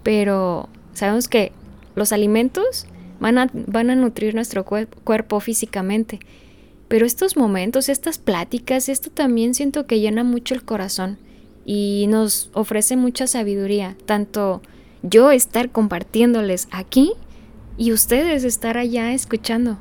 pero 0.02 0.68
sabemos 0.94 1.28
que 1.28 1.52
los 1.94 2.12
alimentos 2.12 2.86
van 3.20 3.38
a, 3.38 3.50
van 3.52 3.90
a 3.90 3.94
nutrir 3.94 4.34
nuestro 4.34 4.64
cuerpo 4.64 5.40
físicamente. 5.40 6.20
Pero 6.88 7.04
estos 7.04 7.36
momentos, 7.36 7.88
estas 7.88 8.18
pláticas, 8.18 8.88
esto 8.88 9.10
también 9.10 9.54
siento 9.54 9.86
que 9.86 10.00
llena 10.00 10.22
mucho 10.24 10.54
el 10.54 10.64
corazón 10.64 11.18
y 11.64 12.06
nos 12.08 12.50
ofrece 12.52 12.96
mucha 12.96 13.26
sabiduría, 13.26 13.96
tanto 14.06 14.62
yo 15.02 15.32
estar 15.32 15.70
compartiéndoles 15.70 16.68
aquí 16.70 17.12
y 17.76 17.92
ustedes 17.92 18.44
estar 18.44 18.78
allá 18.78 19.12
escuchando 19.12 19.78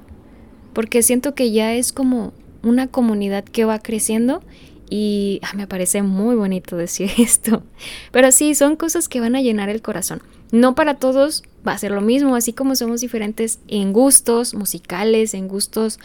porque 0.75 1.01
siento 1.03 1.33
que 1.35 1.51
ya 1.51 1.73
es 1.73 1.93
como 1.93 2.33
una 2.61 2.87
comunidad 2.87 3.45
que 3.45 3.63
va 3.63 3.79
creciendo 3.79 4.43
y 4.89 5.39
ah, 5.43 5.53
me 5.55 5.67
parece 5.67 6.01
muy 6.01 6.35
bonito 6.35 6.77
decir 6.77 7.09
esto. 7.17 7.63
Pero 8.11 8.31
sí, 8.31 8.55
son 8.55 8.75
cosas 8.75 9.07
que 9.07 9.19
van 9.19 9.35
a 9.35 9.41
llenar 9.41 9.69
el 9.69 9.81
corazón. 9.81 10.21
No 10.51 10.75
para 10.75 10.95
todos 10.95 11.43
va 11.67 11.73
a 11.73 11.77
ser 11.77 11.91
lo 11.91 12.01
mismo, 12.01 12.35
así 12.35 12.53
como 12.53 12.75
somos 12.75 13.01
diferentes 13.01 13.59
en 13.67 13.93
gustos 13.93 14.53
musicales, 14.53 15.33
en 15.33 15.47
gustos 15.47 15.99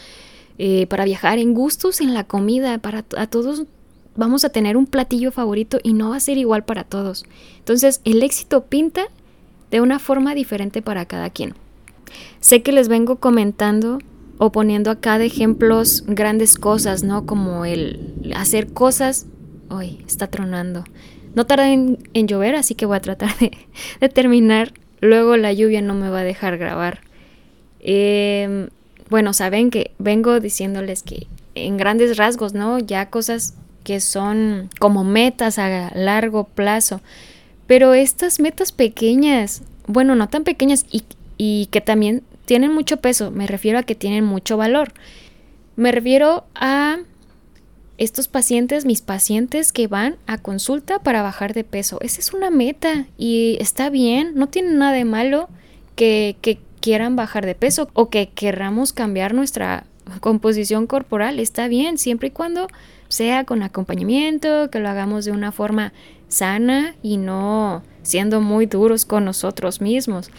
eh, 0.57 0.87
para 0.87 1.05
viajar, 1.05 1.39
en 1.39 1.53
gustos 1.53 2.01
en 2.01 2.13
la 2.13 2.23
comida, 2.23 2.77
para 2.79 3.05
a 3.17 3.27
todos 3.27 3.63
vamos 4.15 4.43
a 4.43 4.49
tener 4.49 4.75
un 4.75 4.87
platillo 4.87 5.31
favorito 5.31 5.79
y 5.83 5.93
no 5.93 6.09
va 6.09 6.17
a 6.17 6.19
ser 6.19 6.37
igual 6.37 6.65
para 6.65 6.83
todos. 6.83 7.25
Entonces 7.59 8.01
el 8.03 8.23
éxito 8.23 8.65
pinta 8.65 9.05
de 9.69 9.81
una 9.81 9.99
forma 9.99 10.35
diferente 10.35 10.81
para 10.81 11.05
cada 11.05 11.29
quien. 11.29 11.55
Sé 12.39 12.61
que 12.61 12.71
les 12.71 12.89
vengo 12.89 13.17
comentando 13.17 13.99
o 14.43 14.51
poniendo 14.51 14.89
acá 14.89 15.19
de 15.19 15.27
ejemplos 15.27 16.03
grandes 16.07 16.55
cosas, 16.57 17.03
¿no? 17.03 17.27
Como 17.27 17.63
el 17.63 18.33
hacer 18.35 18.73
cosas... 18.73 19.27
Uy, 19.69 20.03
está 20.07 20.25
tronando. 20.25 20.83
No 21.35 21.45
tarda 21.45 21.71
en, 21.71 21.99
llover, 22.11 22.55
así 22.55 22.73
que 22.73 22.87
voy 22.87 22.97
a 22.97 23.01
tratar 23.01 23.29
de, 23.37 24.09
terminar. 24.09 24.73
Luego 24.99 25.37
la 25.37 25.53
lluvia 25.53 25.83
no 25.83 25.93
me 25.93 26.09
va 26.09 26.21
a 26.21 26.23
dejar 26.23 26.57
grabar. 26.57 27.01
Em, 27.81 28.69
bueno, 29.11 29.33
saben 29.33 29.69
que 29.69 29.91
vengo 29.99 30.39
diciéndoles 30.39 31.03
que 31.03 31.27
en 31.53 31.77
grandes 31.77 32.17
rasgos, 32.17 32.55
¿no? 32.55 32.79
Ya 32.79 33.11
cosas 33.11 33.53
que 33.83 33.99
son 33.99 34.71
como 34.79 35.03
metas 35.03 35.59
a 35.59 35.91
largo 35.93 36.45
plazo. 36.45 36.99
Pero 37.67 37.93
estas 37.93 38.39
metas 38.39 38.71
pequeñas, 38.71 39.61
bueno, 39.85 40.15
no 40.15 40.29
tan 40.29 40.43
pequeñas 40.45 40.87
y, 40.89 41.03
y 41.37 41.67
que 41.67 41.79
también 41.79 42.23
tienen 42.51 42.73
mucho 42.73 42.97
peso, 42.97 43.31
me 43.31 43.47
refiero 43.47 43.79
a 43.79 43.83
que 43.83 43.95
tienen 43.95 44.25
mucho 44.25 44.57
valor. 44.57 44.91
Me 45.77 45.93
refiero 45.93 46.43
a 46.53 46.97
estos 47.97 48.27
pacientes, 48.27 48.83
mis 48.83 48.99
pacientes 48.99 49.71
que 49.71 49.87
van 49.87 50.17
a 50.27 50.37
consulta 50.37 50.99
para 50.99 51.21
bajar 51.21 51.53
de 51.53 51.63
peso. 51.63 51.97
Esa 52.01 52.19
es 52.19 52.33
una 52.33 52.49
meta 52.49 53.05
y 53.17 53.55
está 53.61 53.89
bien, 53.89 54.33
no 54.35 54.49
tiene 54.49 54.73
nada 54.73 54.91
de 54.91 55.05
malo 55.05 55.47
que, 55.95 56.35
quieran 56.81 57.15
bajar 57.15 57.45
de 57.45 57.55
peso 57.55 57.89
o 57.93 58.09
que 58.09 58.27
querramos 58.27 58.91
cambiar 58.91 59.33
nuestra 59.33 59.85
composición 60.19 60.87
corporal. 60.87 61.39
Está 61.39 61.69
bien, 61.69 61.97
siempre 61.97 62.27
y 62.27 62.31
cuando 62.31 62.67
sea 63.07 63.45
con 63.45 63.63
acompañamiento, 63.63 64.69
que 64.69 64.81
lo 64.81 64.89
hagamos 64.89 65.23
de 65.23 65.31
una 65.31 65.53
forma 65.53 65.93
sana 66.27 66.95
y 67.01 67.15
no 67.15 67.81
siendo 68.01 68.41
muy 68.41 68.65
duros 68.65 69.05
con 69.05 69.23
nosotros 69.23 69.79
mismos. 69.79 70.29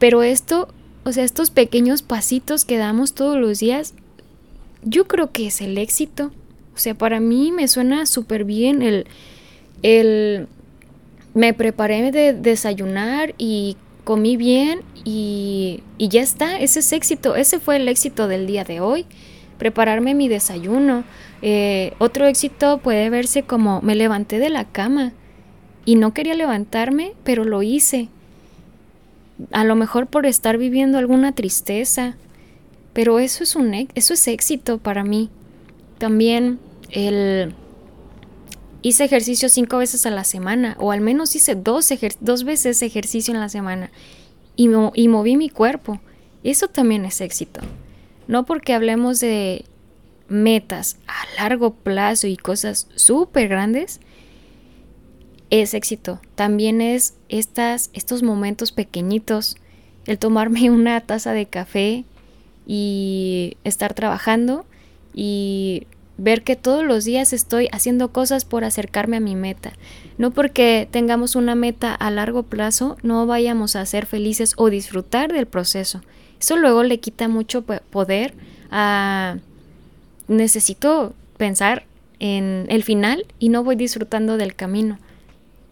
Pero 0.00 0.24
esto, 0.24 0.74
o 1.04 1.12
sea, 1.12 1.24
estos 1.24 1.50
pequeños 1.50 2.02
pasitos 2.02 2.64
que 2.64 2.78
damos 2.78 3.14
todos 3.14 3.36
los 3.36 3.58
días, 3.60 3.94
yo 4.82 5.06
creo 5.06 5.30
que 5.32 5.46
es 5.46 5.60
el 5.60 5.78
éxito. 5.78 6.32
O 6.74 6.78
sea, 6.78 6.94
para 6.94 7.20
mí 7.20 7.52
me 7.52 7.68
suena 7.68 8.06
súper 8.06 8.44
bien 8.44 8.82
el, 8.82 9.06
el... 9.82 10.48
Me 11.34 11.52
preparé 11.52 12.10
de 12.10 12.32
desayunar 12.32 13.34
y 13.38 13.76
comí 14.04 14.36
bien 14.36 14.80
y, 15.04 15.82
y 15.98 16.08
ya 16.08 16.22
está, 16.22 16.58
ese 16.60 16.80
es 16.80 16.92
éxito, 16.92 17.34
ese 17.34 17.58
fue 17.58 17.76
el 17.76 17.88
éxito 17.88 18.28
del 18.28 18.46
día 18.46 18.62
de 18.62 18.80
hoy, 18.80 19.06
prepararme 19.58 20.14
mi 20.14 20.28
desayuno. 20.28 21.04
Eh, 21.42 21.92
otro 21.98 22.26
éxito 22.26 22.78
puede 22.78 23.10
verse 23.10 23.42
como 23.42 23.82
me 23.82 23.94
levanté 23.94 24.38
de 24.38 24.50
la 24.50 24.64
cama 24.64 25.12
y 25.84 25.96
no 25.96 26.14
quería 26.14 26.34
levantarme, 26.34 27.14
pero 27.24 27.44
lo 27.44 27.62
hice. 27.62 28.08
A 29.52 29.64
lo 29.64 29.74
mejor 29.74 30.06
por 30.06 30.26
estar 30.26 30.58
viviendo 30.58 30.98
alguna 30.98 31.32
tristeza, 31.32 32.16
pero 32.92 33.18
eso 33.18 33.42
es 33.42 33.56
un 33.56 33.74
eso 33.94 34.14
es 34.14 34.28
éxito 34.28 34.78
para 34.78 35.04
mí. 35.04 35.30
También 35.98 36.58
el 36.90 37.54
hice 38.82 39.04
ejercicio 39.04 39.48
cinco 39.48 39.78
veces 39.78 40.06
a 40.06 40.10
la 40.10 40.24
semana, 40.24 40.76
o 40.78 40.92
al 40.92 41.00
menos 41.00 41.34
hice 41.34 41.54
dos, 41.54 41.92
dos 42.20 42.44
veces 42.44 42.82
ejercicio 42.82 43.32
en 43.32 43.40
la 43.40 43.48
semana 43.48 43.90
y, 44.56 44.70
y 44.94 45.08
moví 45.08 45.36
mi 45.36 45.48
cuerpo. 45.48 46.00
Eso 46.44 46.68
también 46.68 47.04
es 47.04 47.20
éxito. 47.20 47.60
No 48.28 48.44
porque 48.44 48.74
hablemos 48.74 49.20
de 49.20 49.64
metas 50.28 50.98
a 51.06 51.42
largo 51.42 51.74
plazo 51.74 52.26
y 52.26 52.36
cosas 52.36 52.88
súper 52.94 53.48
grandes, 53.48 54.00
es 55.62 55.74
éxito. 55.74 56.20
También 56.34 56.80
es 56.80 57.14
estas, 57.28 57.90
estos 57.92 58.22
momentos 58.22 58.72
pequeñitos, 58.72 59.56
el 60.06 60.18
tomarme 60.18 60.70
una 60.70 61.00
taza 61.00 61.32
de 61.32 61.46
café 61.46 62.04
y 62.66 63.56
estar 63.64 63.94
trabajando 63.94 64.64
y 65.12 65.86
ver 66.16 66.42
que 66.42 66.56
todos 66.56 66.84
los 66.84 67.04
días 67.04 67.32
estoy 67.32 67.68
haciendo 67.72 68.12
cosas 68.12 68.44
por 68.44 68.64
acercarme 68.64 69.18
a 69.18 69.20
mi 69.20 69.36
meta. 69.36 69.72
No 70.18 70.30
porque 70.30 70.88
tengamos 70.90 71.36
una 71.36 71.54
meta 71.54 71.94
a 71.94 72.10
largo 72.10 72.44
plazo, 72.44 72.96
no 73.02 73.26
vayamos 73.26 73.76
a 73.76 73.86
ser 73.86 74.06
felices 74.06 74.54
o 74.56 74.70
disfrutar 74.70 75.32
del 75.32 75.46
proceso. 75.46 76.00
Eso 76.40 76.56
luego 76.56 76.82
le 76.82 77.00
quita 77.00 77.28
mucho 77.28 77.62
poder 77.62 78.34
a... 78.70 79.38
Necesito 80.26 81.12
pensar 81.36 81.84
en 82.18 82.64
el 82.70 82.82
final 82.82 83.26
y 83.38 83.50
no 83.50 83.62
voy 83.62 83.76
disfrutando 83.76 84.38
del 84.38 84.54
camino. 84.54 84.98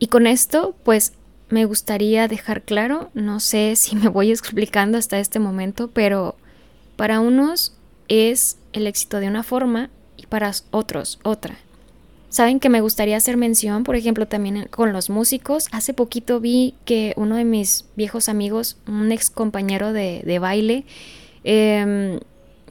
Y 0.02 0.08
con 0.08 0.26
esto, 0.26 0.74
pues 0.82 1.12
me 1.48 1.64
gustaría 1.64 2.26
dejar 2.26 2.62
claro, 2.62 3.12
no 3.14 3.38
sé 3.38 3.76
si 3.76 3.94
me 3.94 4.08
voy 4.08 4.32
explicando 4.32 4.98
hasta 4.98 5.20
este 5.20 5.38
momento, 5.38 5.92
pero 5.94 6.34
para 6.96 7.20
unos 7.20 7.76
es 8.08 8.58
el 8.72 8.88
éxito 8.88 9.20
de 9.20 9.28
una 9.28 9.44
forma 9.44 9.90
para 10.28 10.50
otros 10.72 11.20
otra. 11.22 11.56
Saben 12.30 12.58
que 12.58 12.68
me 12.68 12.80
gustaría 12.80 13.16
hacer 13.16 13.36
mención, 13.36 13.84
por 13.84 13.94
ejemplo, 13.94 14.26
también 14.26 14.66
con 14.72 14.92
los 14.92 15.08
músicos. 15.08 15.68
Hace 15.70 15.94
poquito 15.94 16.40
vi 16.40 16.74
que 16.84 17.12
uno 17.16 17.36
de 17.36 17.44
mis 17.44 17.84
viejos 17.94 18.28
amigos, 18.28 18.78
un 18.88 19.12
ex 19.12 19.30
compañero 19.30 19.92
de, 19.92 20.38
baile, 20.40 20.84
em, 21.44 22.18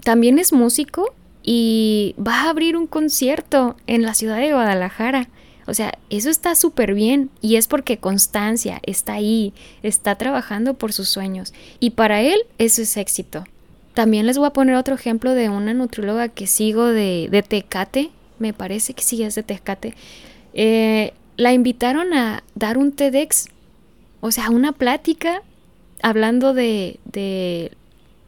también 0.04 0.38
es 0.38 0.52
músico 0.52 1.14
y 1.44 2.14
va 2.20 2.42
a 2.42 2.50
abrir 2.50 2.76
un 2.76 2.88
concierto 2.88 3.78
en 3.88 4.02
la 4.02 4.16
ciudad 4.16 4.38
de 4.38 4.52
Guadalajara. 4.52 5.30
O 5.68 5.74
sea, 5.74 5.98
eso 6.10 6.30
está 6.30 6.56
súper 6.56 6.94
bien 6.94 7.30
y 7.42 7.56
es 7.56 7.68
porque 7.68 7.98
constancia 7.98 8.80
está 8.84 9.14
ahí, 9.14 9.54
está 9.84 10.16
trabajando 10.16 10.74
por 10.74 10.94
sus 10.94 11.10
sueños 11.10 11.54
y 11.80 11.92
para 11.92 12.22
él 12.22 12.40
eso 12.58 12.82
es 12.82 12.98
éxito. 12.98 13.46
También 13.94 14.26
les 14.26 14.38
voy 14.38 14.48
a 14.48 14.54
poner 14.54 14.76
otro 14.76 14.96
ejemplo 14.96 15.34
de 15.34 15.50
una 15.50 15.74
nutrióloga 15.74 16.30
que 16.30 16.48
sigo 16.48 16.86
de, 16.86 17.28
de 17.30 17.44
Tecate, 17.44 18.10
me 18.40 18.54
parece 18.54 18.94
que 18.94 19.04
sí 19.04 19.22
es 19.24 19.36
de 19.36 19.44
Tecate. 19.44 19.96
Eh, 20.54 21.14
la 21.38 21.54
invitaron 21.54 22.14
a 22.14 22.44
dar 22.56 22.78
un 22.78 22.92
TEDx, 22.92 23.50
o 24.22 24.32
sea, 24.32 24.50
una 24.50 24.72
plática 24.72 25.42
hablando 26.02 26.54
de, 26.54 27.00
de 27.06 27.72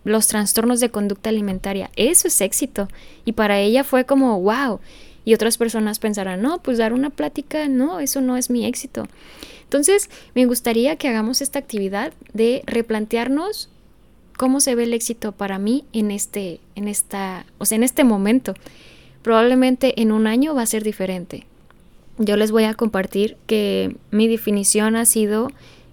los 0.03 0.27
trastornos 0.27 0.79
de 0.79 0.89
conducta 0.89 1.29
alimentaria. 1.29 1.89
Eso 1.95 2.27
es 2.27 2.41
éxito. 2.41 2.87
Y 3.25 3.33
para 3.33 3.59
ella 3.59 3.83
fue 3.83 4.05
como, 4.05 4.39
wow. 4.41 4.79
Y 5.25 5.33
otras 5.33 5.57
personas 5.57 5.99
pensarán, 5.99 6.41
no, 6.41 6.61
pues 6.61 6.77
dar 6.77 6.93
una 6.93 7.09
plática, 7.09 7.67
no, 7.67 7.99
eso 7.99 8.21
no 8.21 8.37
es 8.37 8.49
mi 8.49 8.65
éxito. 8.65 9.07
Entonces, 9.63 10.09
me 10.35 10.45
gustaría 10.45 10.97
que 10.97 11.07
hagamos 11.07 11.41
esta 11.41 11.59
actividad 11.59 12.13
de 12.33 12.63
replantearnos 12.65 13.69
cómo 14.37 14.59
se 14.59 14.75
ve 14.75 14.83
el 14.83 14.93
éxito 14.93 15.31
para 15.31 15.59
mí 15.59 15.85
en 15.93 16.11
este, 16.11 16.59
en 16.75 16.87
esta, 16.87 17.45
o 17.57 17.65
sea, 17.65 17.77
en 17.77 17.83
este 17.83 18.03
momento. 18.03 18.53
Probablemente 19.21 20.01
en 20.01 20.11
un 20.11 20.27
año 20.27 20.53
va 20.53 20.63
a 20.63 20.67
ser 20.67 20.83
diferente. 20.83 21.45
Yo 22.17 22.35
les 22.35 22.51
voy 22.51 22.65
a 22.65 22.73
compartir 22.73 23.37
que 23.47 23.95
mi 24.11 24.27
definición 24.27 24.95
ha 24.95 25.05
sido 25.05 25.49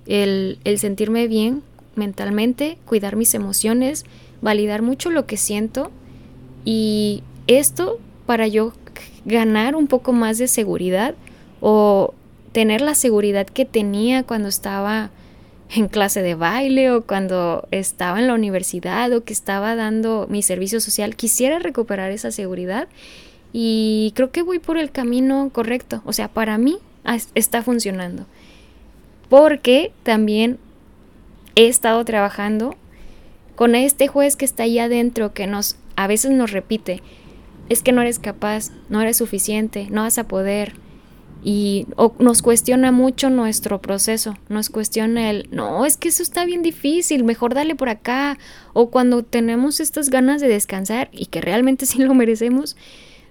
el, 0.07 0.59
el 0.65 0.79
sentirme 0.79 1.29
bien 1.29 1.63
mentalmente, 1.95 2.79
cuidar 2.85 3.17
mis 3.17 3.35
emociones, 3.35 4.05
validar 4.43 4.83
mucho 4.83 5.11
lo 5.11 5.27
que 5.27 5.37
siento 5.37 5.91
y 6.65 7.23
esto 7.47 7.99
para 8.27 8.47
yo 8.49 8.73
ganar 9.25 9.77
un 9.77 9.87
poco 9.87 10.13
más 10.13 10.39
de 10.39 10.49
seguridad 10.49 11.15
o 11.61 12.15
tener 12.53 12.81
la 12.81 12.95
seguridad 12.95 13.47
que 13.47 13.65
tenía 13.65 14.23
cuando 14.23 14.49
estaba 14.49 15.11
en 15.73 15.89
clase 15.89 16.23
de 16.23 16.35
baile 16.35 16.91
o 16.91 17.03
cuando 17.03 17.69
estaba 17.71 18.19
en 18.19 18.27
la 18.27 18.35
universidad 18.35 19.13
o 19.13 19.23
que 19.23 19.33
estaba 19.33 19.77
dando 19.77 20.27
mi 20.29 20.43
servicio 20.43 20.81
social, 20.81 21.15
quisiera 21.15 21.59
recuperar 21.59 22.11
esa 22.11 22.33
seguridad 22.33 22.89
y 23.53 24.13
creo 24.15 24.31
que 24.31 24.43
voy 24.43 24.59
por 24.59 24.79
el 24.79 24.91
camino 24.91 25.51
correcto. 25.53 26.03
O 26.05 26.13
sea, 26.13 26.29
para 26.29 26.59
mí 26.59 26.79
está 27.35 27.63
funcionando. 27.63 28.27
Porque 29.29 29.93
también 30.03 30.59
he 31.55 31.69
estado 31.69 32.05
trabajando 32.05 32.77
con 33.55 33.75
este 33.75 34.09
juez 34.09 34.37
que 34.37 34.45
está 34.45 34.65
ahí 34.65 34.79
adentro 34.79 35.33
que 35.33 35.47
nos 35.47 35.77
a 35.97 36.07
veces 36.07 36.31
nos 36.31 36.51
repite, 36.51 37.03
es 37.71 37.83
que 37.83 37.93
no 37.93 38.03
eres 38.03 38.19
capaz, 38.19 38.71
no 38.91 39.01
eres 39.01 39.17
suficiente, 39.17 39.87
no 39.91 40.03
vas 40.03 40.19
a 40.19 40.29
poder, 40.29 40.75
y 41.43 41.87
nos 42.19 42.43
cuestiona 42.43 42.93
mucho 42.93 43.31
nuestro 43.31 43.81
proceso, 43.81 44.37
nos 44.49 44.69
cuestiona 44.69 45.31
el, 45.31 45.49
no, 45.51 45.87
es 45.87 45.97
que 45.97 46.09
eso 46.09 46.23
está 46.23 46.45
bien 46.45 46.63
difícil, 46.63 47.25
mejor 47.25 47.55
dale 47.55 47.75
por 47.75 47.89
acá, 47.89 48.39
o 48.75 48.91
cuando 48.91 49.23
tenemos 49.23 49.81
estas 49.81 50.11
ganas 50.11 50.43
de 50.43 50.49
descansar 50.49 51.09
y 51.13 51.27
que 51.27 51.41
realmente 51.41 51.87
sí 51.87 51.99
lo 51.99 52.13
merecemos, 52.13 52.77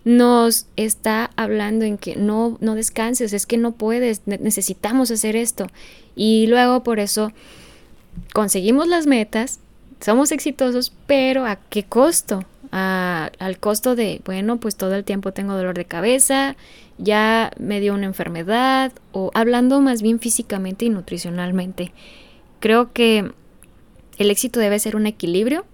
nos 0.06 0.66
está 0.76 1.30
hablando 1.36 1.86
en 1.86 1.98
que 1.98 2.16
no, 2.16 2.58
no 2.62 2.74
descanses, 2.74 3.34
es 3.34 3.46
que 3.46 3.58
no 3.58 3.74
puedes, 3.74 4.22
necesitamos 4.26 5.12
hacer 5.12 5.36
esto. 5.36 5.68
Y 6.16 6.48
luego 6.48 6.84
por 6.84 7.00
eso 7.00 7.34
conseguimos 8.34 8.88
las 8.88 9.06
metas, 9.06 9.60
somos 10.00 10.32
exitosos, 10.32 10.94
pero 11.06 11.46
¿a 11.46 11.58
qué 11.58 11.84
costo? 11.84 12.46
Al 12.72 13.60
costo 13.60 13.96
de, 13.96 14.22
bueno, 14.26 14.58
pues 14.58 14.76
todo 14.76 14.96
el 14.96 15.04
tiempo 15.04 15.34
tengo 15.34 15.56
dolor 15.56 15.76
de 15.76 15.86
cabeza, 15.86 16.56
ya 16.98 17.52
me 17.58 17.80
dio 17.80 17.94
una 17.94 18.06
enfermedad 18.06 18.92
o 19.12 19.32
hablando 19.34 19.82
más 19.82 20.02
bien 20.02 20.20
físicamente 20.20 20.86
y 20.86 20.90
nutricionalmente. 20.90 21.92
Creo 22.60 22.92
que 22.94 23.32
el 24.18 24.32
éxito 24.32 24.60
debe 24.60 24.80
ser 24.80 24.96
un 24.96 25.08
equilibrio 25.08 25.66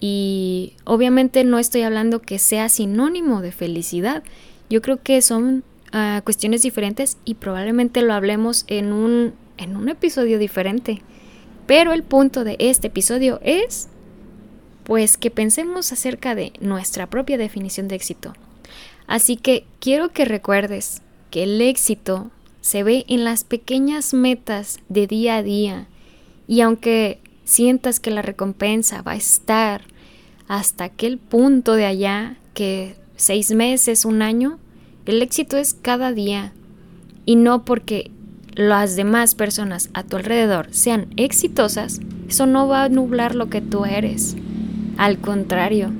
y 0.00 0.72
obviamente 0.84 1.44
no 1.44 1.58
estoy 1.58 1.82
hablando 1.82 2.20
que 2.20 2.38
sea 2.38 2.68
sinónimo 2.68 3.40
de 3.42 3.52
felicidad. 3.52 4.24
Yo 4.68 4.82
creo 4.82 5.00
que 5.00 5.22
son 5.22 5.62
ah, 5.92 6.22
cuestiones 6.24 6.62
diferentes 6.62 7.18
y 7.24 7.34
probablemente 7.34 8.02
lo 8.02 8.14
hablemos 8.14 8.64
en 8.66 8.92
un, 8.92 9.34
en 9.58 9.76
un 9.76 9.88
episodio 9.88 10.38
diferente. 10.38 11.02
Pero 11.66 11.92
el 11.92 12.02
punto 12.02 12.42
de 12.42 12.56
este 12.58 12.88
episodio 12.88 13.38
es 13.44 13.88
pues 14.84 15.16
que 15.16 15.30
pensemos 15.30 15.92
acerca 15.92 16.34
de 16.34 16.52
nuestra 16.60 17.06
propia 17.06 17.38
definición 17.38 17.88
de 17.88 17.96
éxito. 17.96 18.34
Así 19.06 19.36
que 19.36 19.64
quiero 19.80 20.10
que 20.10 20.24
recuerdes 20.24 21.02
que 21.30 21.44
el 21.44 21.60
éxito 21.60 22.30
se 22.60 22.82
ve 22.82 23.04
en 23.08 23.24
las 23.24 23.44
pequeñas 23.44 24.14
metas 24.14 24.78
de 24.88 25.06
día 25.06 25.36
a 25.36 25.42
día 25.42 25.86
y 26.46 26.60
aunque 26.60 27.20
sientas 27.44 28.00
que 28.00 28.10
la 28.10 28.22
recompensa 28.22 29.02
va 29.02 29.12
a 29.12 29.16
estar 29.16 29.82
hasta 30.48 30.84
aquel 30.84 31.18
punto 31.18 31.74
de 31.74 31.86
allá 31.86 32.36
que 32.54 32.96
seis 33.16 33.52
meses, 33.52 34.04
un 34.04 34.22
año, 34.22 34.58
el 35.06 35.22
éxito 35.22 35.56
es 35.56 35.74
cada 35.74 36.12
día 36.12 36.52
y 37.24 37.36
no 37.36 37.64
porque 37.64 38.10
las 38.54 38.96
demás 38.96 39.34
personas 39.34 39.90
a 39.94 40.02
tu 40.02 40.16
alrededor 40.16 40.68
sean 40.70 41.08
exitosas, 41.16 42.00
Eso 42.28 42.46
no 42.46 42.68
va 42.68 42.84
a 42.84 42.88
nublar 42.88 43.34
lo 43.34 43.48
que 43.48 43.60
tú 43.60 43.84
eres. 43.84 44.36
Al 44.96 45.18
contrario, 45.18 45.92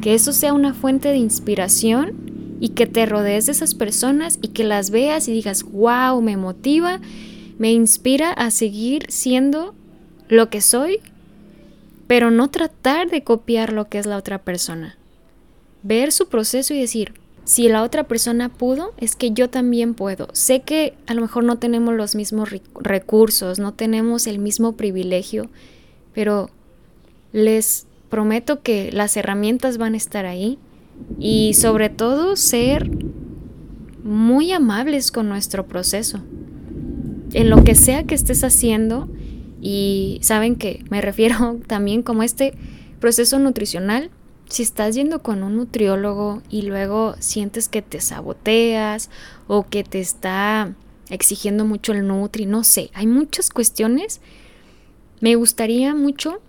que 0.00 0.14
eso 0.14 0.32
sea 0.32 0.52
una 0.52 0.74
fuente 0.74 1.08
de 1.08 1.16
inspiración 1.16 2.56
y 2.60 2.70
que 2.70 2.86
te 2.86 3.06
rodees 3.06 3.46
de 3.46 3.52
esas 3.52 3.74
personas 3.74 4.38
y 4.42 4.48
que 4.48 4.64
las 4.64 4.90
veas 4.90 5.28
y 5.28 5.32
digas, 5.32 5.64
wow, 5.64 6.20
me 6.20 6.36
motiva, 6.36 7.00
me 7.58 7.72
inspira 7.72 8.32
a 8.32 8.50
seguir 8.50 9.06
siendo 9.08 9.74
lo 10.28 10.50
que 10.50 10.60
soy, 10.60 11.00
pero 12.06 12.30
no 12.30 12.50
tratar 12.50 13.10
de 13.10 13.24
copiar 13.24 13.72
lo 13.72 13.88
que 13.88 13.98
es 13.98 14.06
la 14.06 14.16
otra 14.16 14.38
persona. 14.38 14.96
Ver 15.82 16.12
su 16.12 16.28
proceso 16.28 16.74
y 16.74 16.80
decir, 16.80 17.14
si 17.44 17.68
la 17.68 17.82
otra 17.82 18.04
persona 18.04 18.48
pudo, 18.48 18.94
es 18.98 19.16
que 19.16 19.32
yo 19.32 19.50
también 19.50 19.94
puedo. 19.94 20.28
Sé 20.32 20.62
que 20.62 20.94
a 21.06 21.14
lo 21.14 21.22
mejor 21.22 21.44
no 21.44 21.58
tenemos 21.58 21.94
los 21.94 22.14
mismos 22.14 22.50
recursos, 22.74 23.58
no 23.58 23.74
tenemos 23.74 24.26
el 24.26 24.38
mismo 24.38 24.72
privilegio, 24.72 25.50
pero 26.14 26.50
les 27.32 27.86
prometo 28.12 28.60
que 28.60 28.92
las 28.92 29.16
herramientas 29.16 29.78
van 29.78 29.94
a 29.94 29.96
estar 29.96 30.26
ahí 30.26 30.58
y 31.18 31.54
sobre 31.54 31.88
todo 31.88 32.36
ser 32.36 32.90
muy 34.04 34.52
amables 34.52 35.10
con 35.10 35.30
nuestro 35.30 35.66
proceso. 35.66 36.20
En 37.32 37.48
lo 37.48 37.64
que 37.64 37.74
sea 37.74 38.04
que 38.04 38.14
estés 38.14 38.44
haciendo, 38.44 39.08
y 39.62 40.18
saben 40.20 40.56
que 40.56 40.84
me 40.90 41.00
refiero 41.00 41.58
también 41.66 42.02
como 42.02 42.22
este 42.22 42.52
proceso 43.00 43.38
nutricional, 43.38 44.10
si 44.46 44.62
estás 44.62 44.94
yendo 44.94 45.22
con 45.22 45.42
un 45.42 45.56
nutriólogo 45.56 46.42
y 46.50 46.62
luego 46.62 47.14
sientes 47.18 47.70
que 47.70 47.80
te 47.80 48.02
saboteas 48.02 49.08
o 49.46 49.66
que 49.66 49.84
te 49.84 50.00
está 50.00 50.74
exigiendo 51.08 51.64
mucho 51.64 51.94
el 51.94 52.06
nutri, 52.06 52.44
no 52.44 52.62
sé, 52.62 52.90
hay 52.92 53.06
muchas 53.06 53.48
cuestiones. 53.48 54.20
Me 55.22 55.34
gustaría 55.34 55.94
mucho 55.94 56.42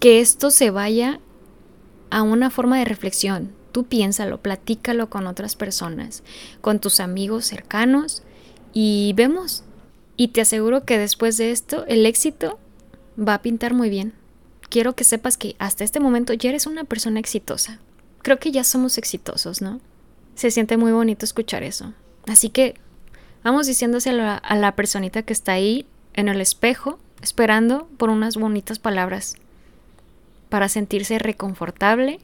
que 0.00 0.20
esto 0.20 0.50
se 0.50 0.70
vaya 0.70 1.20
a 2.10 2.22
una 2.22 2.50
forma 2.50 2.78
de 2.78 2.84
reflexión. 2.84 3.52
Tú 3.72 3.84
piénsalo, 3.84 4.40
platícalo 4.40 5.10
con 5.10 5.26
otras 5.26 5.56
personas, 5.56 6.22
con 6.60 6.78
tus 6.78 7.00
amigos 7.00 7.46
cercanos 7.46 8.22
y 8.72 9.12
vemos. 9.16 9.64
Y 10.16 10.28
te 10.28 10.40
aseguro 10.40 10.84
que 10.84 10.98
después 10.98 11.36
de 11.36 11.50
esto 11.50 11.84
el 11.86 12.06
éxito 12.06 12.58
va 13.18 13.34
a 13.34 13.42
pintar 13.42 13.74
muy 13.74 13.90
bien 13.90 14.14
quiero 14.74 14.96
que 14.96 15.04
sepas 15.04 15.36
que 15.36 15.54
hasta 15.60 15.84
este 15.84 16.00
momento 16.00 16.32
ya 16.32 16.48
eres 16.48 16.66
una 16.66 16.82
persona 16.82 17.20
exitosa. 17.20 17.78
Creo 18.22 18.40
que 18.40 18.50
ya 18.50 18.64
somos 18.64 18.98
exitosos, 18.98 19.62
¿no? 19.62 19.80
Se 20.34 20.50
siente 20.50 20.76
muy 20.76 20.90
bonito 20.90 21.24
escuchar 21.24 21.62
eso. 21.62 21.94
Así 22.26 22.48
que 22.48 22.74
vamos 23.44 23.68
diciéndose 23.68 24.10
a 24.10 24.56
la, 24.56 24.74
personita 24.74 25.22
que 25.22 25.32
está 25.32 25.52
ahí 25.52 25.86
en 26.12 26.26
el 26.26 26.40
espejo, 26.40 26.98
esperando 27.22 27.88
por 27.98 28.10
unas 28.10 28.36
bonitas 28.36 28.80
palabras 28.80 29.36
para 30.54 30.68
sentirse 30.68 31.18
reconfortable 31.18 32.20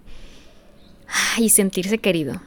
y 1.36 1.48
sentirse 1.48 1.98
querido. 1.98 2.40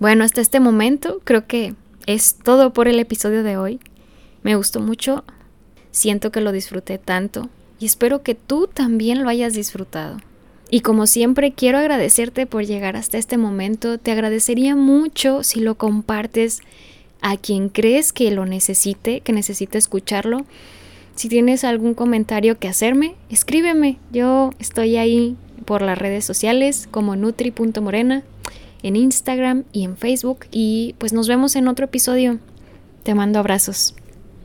Bueno, 0.00 0.24
hasta 0.24 0.40
este 0.40 0.58
momento 0.58 1.20
creo 1.22 1.46
que 1.46 1.74
es 2.06 2.34
todo 2.42 2.72
por 2.72 2.88
el 2.88 2.98
episodio 2.98 3.44
de 3.44 3.56
hoy. 3.56 3.78
Me 4.42 4.56
gustó 4.56 4.80
mucho, 4.80 5.22
siento 5.92 6.32
que 6.32 6.40
lo 6.40 6.50
disfruté 6.50 6.98
tanto 6.98 7.48
y 7.78 7.86
espero 7.86 8.24
que 8.24 8.34
tú 8.34 8.66
también 8.66 9.22
lo 9.22 9.28
hayas 9.28 9.54
disfrutado. 9.54 10.16
Y 10.68 10.80
como 10.80 11.06
siempre 11.06 11.52
quiero 11.52 11.78
agradecerte 11.78 12.44
por 12.44 12.64
llegar 12.64 12.96
hasta 12.96 13.18
este 13.18 13.36
momento, 13.36 13.98
te 13.98 14.10
agradecería 14.10 14.74
mucho 14.74 15.44
si 15.44 15.60
lo 15.60 15.76
compartes 15.76 16.60
a 17.20 17.36
quien 17.36 17.68
crees 17.68 18.12
que 18.12 18.32
lo 18.32 18.46
necesite, 18.46 19.20
que 19.20 19.32
necesite 19.32 19.78
escucharlo. 19.78 20.44
Si 21.14 21.28
tienes 21.28 21.64
algún 21.64 21.94
comentario 21.94 22.58
que 22.58 22.68
hacerme, 22.68 23.14
escríbeme. 23.30 23.98
Yo 24.12 24.50
estoy 24.58 24.96
ahí 24.96 25.36
por 25.64 25.82
las 25.82 25.98
redes 25.98 26.24
sociales 26.24 26.88
como 26.90 27.16
nutri.morena, 27.16 28.22
en 28.82 28.96
Instagram 28.96 29.64
y 29.72 29.84
en 29.84 29.96
Facebook. 29.96 30.46
Y 30.50 30.94
pues 30.98 31.12
nos 31.12 31.28
vemos 31.28 31.56
en 31.56 31.68
otro 31.68 31.86
episodio. 31.86 32.38
Te 33.04 33.14
mando 33.14 33.38
abrazos. 33.38 33.94